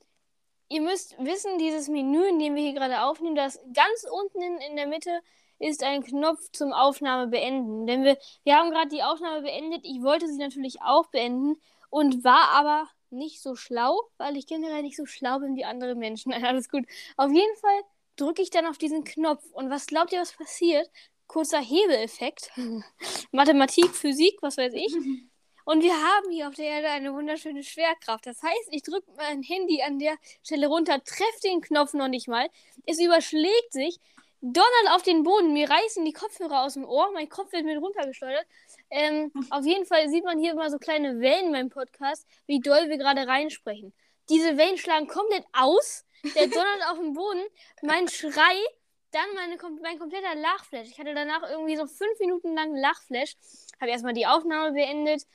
[0.68, 4.58] ihr müsst wissen, dieses Menü, in dem wir hier gerade aufnehmen, das ganz unten in,
[4.58, 5.20] in der Mitte
[5.58, 7.86] ist ein Knopf zum Aufnahme beenden.
[7.86, 9.84] Denn wir, wir haben gerade die Aufnahme beendet.
[9.84, 11.60] Ich wollte sie natürlich auch beenden
[11.90, 15.94] und war aber nicht so schlau, weil ich generell nicht so schlau bin wie andere
[15.94, 16.30] Menschen.
[16.30, 16.84] Nein, alles gut.
[17.16, 17.80] Auf jeden Fall
[18.16, 19.44] drücke ich dann auf diesen Knopf.
[19.52, 20.90] Und was glaubt ihr, was passiert?
[21.26, 22.50] Kurzer Hebeleffekt.
[23.32, 24.94] Mathematik, Physik, was weiß ich.
[25.64, 28.24] Und wir haben hier auf der Erde eine wunderschöne Schwerkraft.
[28.24, 32.26] Das heißt, ich drücke mein Handy an der Stelle runter, treffe den Knopf noch nicht
[32.26, 32.48] mal.
[32.86, 34.00] Es überschlägt sich,
[34.40, 35.52] donnert auf den Boden.
[35.52, 37.10] Mir reißen die Kopfhörer aus dem Ohr.
[37.12, 38.46] Mein Kopf wird mit runtergesteuert.
[38.90, 42.88] Ähm, auf jeden Fall sieht man hier immer so kleine Wellen beim Podcast, wie doll
[42.88, 43.92] wir gerade reinsprechen.
[44.28, 46.04] Diese Wellen schlagen komplett aus.
[46.34, 47.42] Der donnert auf den Boden.
[47.82, 48.56] Mein Schrei,
[49.10, 50.88] dann meine, mein kompletter Lachflash.
[50.88, 53.36] Ich hatte danach irgendwie so fünf Minuten lang Lachflash.
[53.80, 55.26] Habe erstmal die Aufnahme beendet.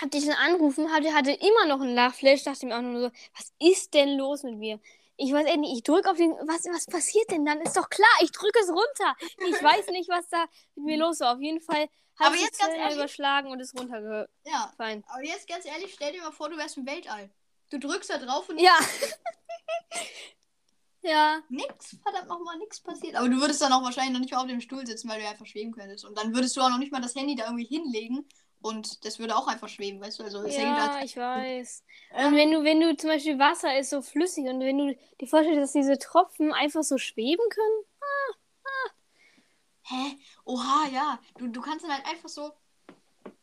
[0.00, 2.44] Hab dich dann angerufen, hatte, hatte immer noch einen Lachflash.
[2.44, 4.80] Dachte mir auch nur so, was ist denn los mit mir?
[5.24, 6.32] Ich weiß endlich, ich drücke auf den.
[6.32, 7.60] Was, was passiert denn dann?
[7.60, 9.14] Ist doch klar, ich drücke es runter.
[9.20, 9.28] Ich
[9.62, 11.34] weiß nicht, was da mit mir los war.
[11.34, 14.26] Auf jeden Fall habe ich ehrlich- überschlagen und ist runtergefallen.
[14.44, 14.72] Ja.
[15.06, 17.30] Aber jetzt ganz ehrlich, stell dir mal vor, du wärst im Weltall.
[17.70, 18.76] Du drückst da drauf und Ja.
[21.02, 21.40] ja.
[21.48, 23.16] nix, verdammt nochmal, nix passiert.
[23.16, 25.24] Aber du würdest dann auch wahrscheinlich noch nicht mal auf dem Stuhl sitzen, weil du
[25.24, 26.04] ja einfach schweben könntest.
[26.04, 28.28] Und dann würdest du auch noch nicht mal das Handy da irgendwie hinlegen
[28.62, 30.24] und das würde auch einfach schweben, weißt du?
[30.24, 31.84] Also, Ja, halt- ich weiß.
[32.12, 34.96] Ähm, Und wenn du, wenn du zum Beispiel Wasser ist so flüssig und wenn du
[35.20, 37.84] dir vorstellst, dass diese Tropfen einfach so schweben können.
[39.84, 40.18] Hä?
[40.44, 41.18] Oha, ja.
[41.38, 42.52] Du, du kannst dann halt einfach so.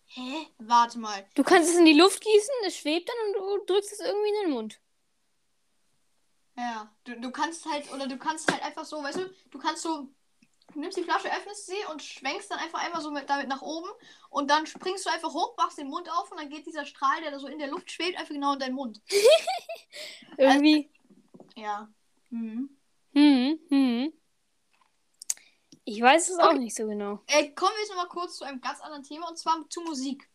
[0.06, 0.48] Hä?
[0.58, 1.28] Warte mal.
[1.36, 3.34] Du kannst es in die Luft gießen, es schwebt dann und
[3.68, 4.80] du drückst es irgendwie in den Mund.
[6.58, 6.90] Ja.
[7.04, 10.08] Du, du kannst halt, oder du kannst halt einfach so, weißt du, du kannst so.
[10.74, 13.62] Du nimmst die Flasche, öffnest sie und schwenkst dann einfach einmal so mit, damit nach
[13.62, 13.90] oben
[14.30, 17.22] und dann springst du einfach hoch, machst den Mund auf und dann geht dieser Strahl,
[17.22, 19.02] der da so in der Luft schwebt, einfach genau in deinen Mund.
[20.38, 20.92] Irgendwie.
[21.56, 21.90] Ja.
[22.30, 22.70] Mhm.
[23.14, 24.14] Hm, hm.
[25.86, 26.60] Ich weiß es auch Okay.
[26.60, 27.24] nicht so genau.
[27.28, 30.30] Äh, kommen wir jetzt nochmal kurz zu einem ganz anderen Thema und zwar zu Musik.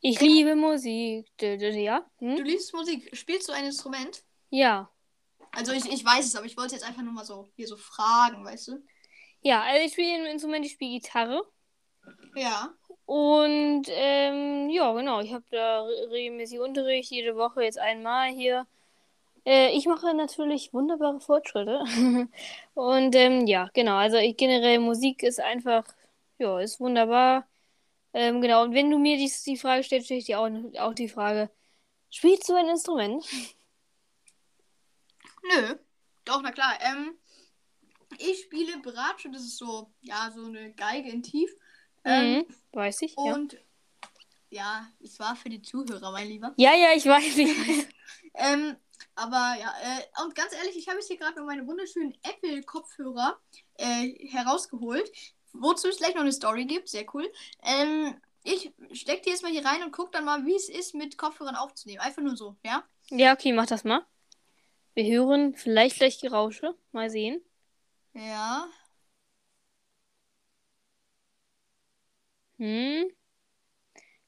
[0.00, 1.30] Ich liebe Musik.
[1.40, 2.04] Ja?
[2.18, 2.44] Du Hm?
[2.44, 3.16] liebst Musik.
[3.16, 4.24] Spielst du ein Instrument?
[4.50, 4.90] Ja.
[5.52, 7.76] Also ich, ich weiß es, aber ich wollte jetzt einfach nur mal so hier so
[7.76, 8.84] fragen, weißt du?
[9.44, 11.44] Ja, also ich spiele ein Instrument, ich spiele Gitarre.
[12.34, 12.74] Ja.
[13.06, 18.66] Und ähm, ja, genau, ich habe da re- regelmäßig Unterricht, jede Woche jetzt einmal hier.
[19.44, 21.84] Äh, ich mache natürlich wunderbare Fortschritte.
[22.74, 25.84] Und ähm, ja, genau, also ich, generell Musik ist einfach,
[26.38, 27.46] ja, ist wunderbar.
[28.14, 30.48] Ähm, genau, und wenn du mir die, die Frage stellst, stelle ich dir auch,
[30.80, 31.50] auch die Frage,
[32.10, 33.24] spielst du ein Instrument?
[35.42, 35.76] Nö.
[36.24, 36.78] Doch, na klar.
[36.80, 37.18] Ähm,
[38.20, 41.50] ich spiele Bratsche, das ist so, ja, so eine Geige in Tief.
[42.04, 43.34] Ähm, Mhm, weiß ich, ja.
[43.34, 43.56] Und
[44.50, 46.52] ja, es war für die Zuhörer, mein Lieber.
[46.56, 47.86] Ja, ja, ich weiß, ich weiß.
[48.36, 48.76] Ähm,
[49.14, 53.38] aber ja, äh, und ganz ehrlich, ich habe jetzt hier gerade noch meine wunderschönen Apple-Kopfhörer
[53.76, 55.08] äh, herausgeholt,
[55.52, 57.30] wozu es gleich noch eine Story gibt, sehr cool.
[57.62, 60.94] Ähm, ich steck die jetzt mal hier rein und guck dann mal, wie es ist,
[60.94, 62.00] mit Kopfhörern aufzunehmen.
[62.00, 62.82] Einfach nur so, ja?
[63.10, 64.04] Ja, okay, mach das mal.
[64.94, 66.74] Wir hören vielleicht gleich Gerausche.
[66.92, 67.40] Mal sehen.
[68.14, 68.68] Ja.
[72.58, 73.10] Hm.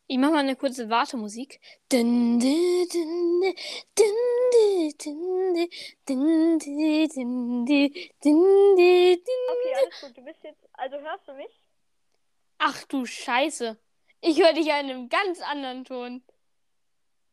[0.09, 1.61] Ich mache mal eine kurze Wartemusik.
[9.51, 10.17] Okay, alles gut.
[10.17, 10.69] Du bist jetzt.
[10.75, 11.61] Also hörst du mich?
[12.59, 13.79] Ach du Scheiße.
[14.21, 16.25] Ich höre dich ja in einem ganz anderen Ton.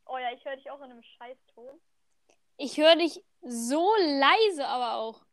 [0.05, 1.79] Oh ja, ich höre dich auch in einem Scheißton.
[2.57, 5.25] Ich höre dich so leise aber auch.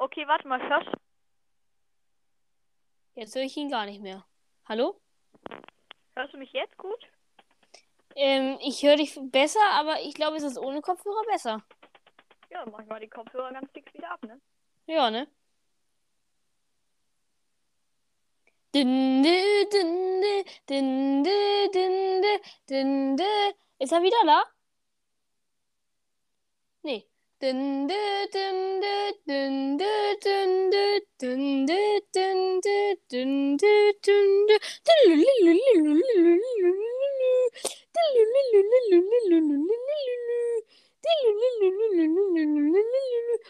[0.00, 0.88] Okay, warte mal, hörst
[3.14, 4.24] Jetzt höre ich ihn gar nicht mehr.
[4.64, 4.98] Hallo?
[6.14, 7.06] Hörst du mich jetzt gut?
[8.16, 11.62] Ähm, ich höre dich besser, aber ich glaube, es ist ohne Kopfhörer besser.
[12.48, 14.40] Ja, dann mach ich mal die Kopfhörer ganz dick wieder ab, ne?
[14.86, 15.28] Ja, ne?
[23.78, 24.44] Ist er wieder da?
[26.82, 27.09] Nee.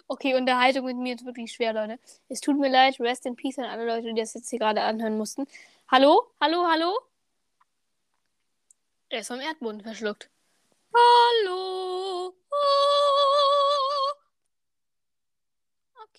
[0.06, 1.98] Okay, Unterhaltung mit mir ist wirklich schwer, Leute.
[2.28, 4.82] Es tut mir leid, rest in peace an alle Leute, die das jetzt hier gerade
[4.82, 5.48] anhören mussten.
[5.88, 6.30] Hallo?
[6.40, 6.96] Hallo, hallo?
[9.08, 10.30] Er ist vom Erdboden verschluckt.
[10.94, 12.34] Hallo?
[12.50, 13.59] Oh.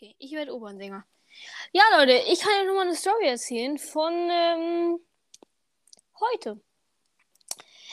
[0.02, 1.06] Okay, ich werde Opernsänger.
[1.74, 5.00] Ja, Leute, ich kann euch nochmal eine Story erzählen von ähm,
[6.20, 6.60] heute.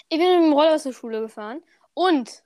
[0.09, 2.45] Ich bin mit dem Roller zur Schule gefahren und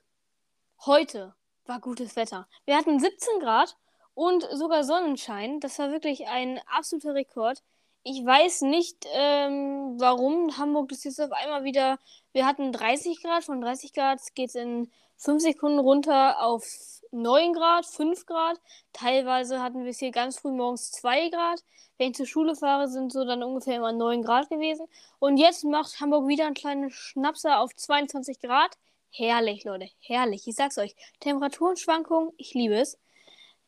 [0.85, 1.37] heute
[1.67, 2.49] war gutes Wetter.
[2.65, 3.77] Wir hatten 17 Grad
[4.15, 5.61] und sogar Sonnenschein.
[5.61, 7.63] Das war wirklich ein absoluter Rekord.
[8.03, 12.01] Ich weiß nicht, ähm, warum Hamburg das jetzt auf einmal wieder.
[12.33, 16.65] Wir hatten 30 Grad, von 30 Grad geht es in 5 Sekunden runter auf
[17.13, 18.61] 9 Grad, 5 Grad.
[18.93, 21.63] Teilweise hatten wir es hier ganz früh morgens 2 Grad.
[21.99, 24.87] Wenn ich zur Schule fahre, sind so dann ungefähr immer 9 Grad gewesen.
[25.19, 28.77] Und jetzt macht Hamburg wieder einen kleinen Schnapser auf 22 Grad.
[29.11, 30.47] Herrlich, Leute, herrlich.
[30.49, 30.95] Ich sag's euch.
[31.21, 32.99] Temperaturenschwankungen, ich liebe es.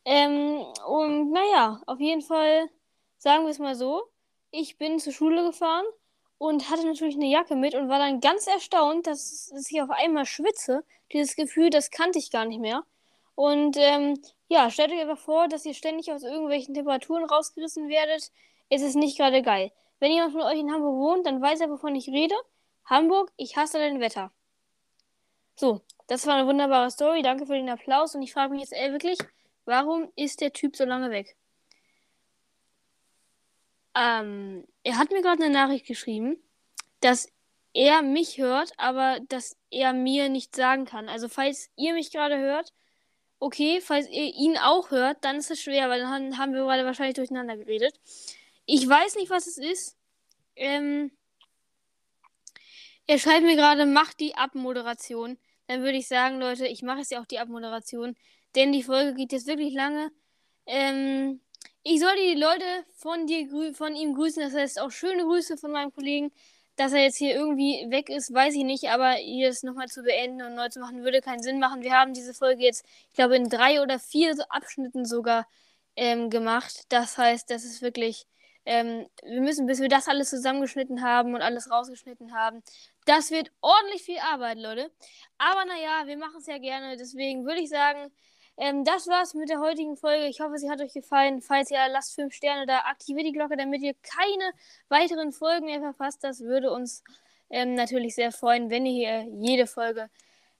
[0.05, 2.69] Ähm, und naja, auf jeden Fall
[3.17, 4.03] sagen wir es mal so.
[4.51, 5.85] Ich bin zur Schule gefahren
[6.37, 9.89] und hatte natürlich eine Jacke mit und war dann ganz erstaunt, dass, dass ich auf
[9.89, 10.83] einmal schwitze.
[11.11, 12.83] Dieses Gefühl, das kannte ich gar nicht mehr.
[13.35, 18.31] Und ähm, ja, stellt euch einfach vor, dass ihr ständig aus irgendwelchen Temperaturen rausgerissen werdet.
[18.69, 19.71] Es ist nicht gerade geil.
[19.99, 22.35] Wenn jemand von euch in Hamburg wohnt, dann weiß er, wovon ich rede.
[22.85, 24.31] Hamburg, ich hasse dein Wetter.
[25.55, 27.21] So, das war eine wunderbare Story.
[27.21, 28.15] Danke für den Applaus.
[28.15, 29.17] Und ich frage mich jetzt ey, wirklich,
[29.65, 31.35] warum ist der Typ so lange weg?
[33.95, 36.37] Ähm, er hat mir gerade eine Nachricht geschrieben,
[36.99, 37.29] dass
[37.73, 41.09] er mich hört, aber dass er mir nicht sagen kann.
[41.09, 42.73] Also falls ihr mich gerade hört,
[43.39, 46.85] okay, falls ihr ihn auch hört, dann ist es schwer, weil dann haben wir gerade
[46.85, 47.99] wahrscheinlich durcheinander geredet.
[48.65, 49.97] Ich weiß nicht, was es ist.
[50.55, 51.11] Ähm,
[53.07, 55.37] er schreibt mir gerade, mach die Abmoderation.
[55.67, 58.15] Dann würde ich sagen, Leute, ich mache jetzt ja auch die Abmoderation,
[58.55, 60.11] denn die Folge geht jetzt wirklich lange.
[60.65, 61.41] Ähm,
[61.83, 62.65] ich sollte die Leute
[62.95, 64.41] von dir, von ihm grüßen.
[64.41, 66.31] Das heißt auch schöne Grüße von meinem Kollegen.
[66.75, 70.03] Dass er jetzt hier irgendwie weg ist, weiß ich nicht, aber hier es nochmal zu
[70.03, 71.83] beenden und neu zu machen, würde keinen Sinn machen.
[71.83, 75.47] Wir haben diese Folge jetzt, ich glaube, in drei oder vier Abschnitten sogar
[75.95, 76.83] ähm, gemacht.
[76.89, 78.27] Das heißt, das ist wirklich.
[78.67, 82.63] Ähm, wir müssen, bis wir das alles zusammengeschnitten haben und alles rausgeschnitten haben.
[83.05, 84.91] Das wird ordentlich viel Arbeit, Leute.
[85.37, 86.97] Aber naja, wir machen es ja gerne.
[86.97, 88.11] Deswegen würde ich sagen,
[88.57, 90.27] ähm, das war's mit der heutigen Folge.
[90.27, 91.41] Ich hoffe, sie hat euch gefallen.
[91.41, 94.51] Falls ja, lasst 5 Sterne da, aktiviert die Glocke, damit ihr keine
[94.89, 96.23] weiteren Folgen mehr verpasst.
[96.23, 97.03] Das würde uns
[97.49, 100.09] ähm, natürlich sehr freuen, wenn ihr hier jede Folge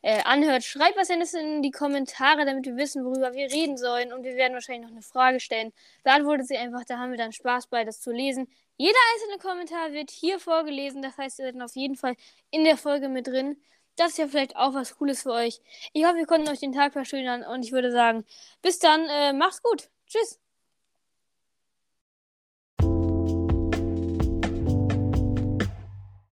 [0.02, 0.64] äh, anhört.
[0.64, 4.14] Schreibt was in die Kommentare, damit wir wissen, worüber wir reden sollen.
[4.14, 5.74] Und wir werden wahrscheinlich noch eine Frage stellen.
[6.04, 8.48] Beantwortet sie einfach, da haben wir dann Spaß bei, das zu lesen.
[8.78, 11.02] Jeder einzelne Kommentar wird hier vorgelesen.
[11.02, 12.16] Das heißt, ihr seid auf jeden Fall
[12.52, 13.58] in der Folge mit drin.
[13.98, 15.62] Das ist ja vielleicht auch was Cooles für euch.
[15.93, 18.26] Ich hoffe, wir konnten euch den Tag verschönern und ich würde sagen,
[18.62, 19.89] bis dann, äh, macht's gut.
[20.08, 20.39] Tschüss.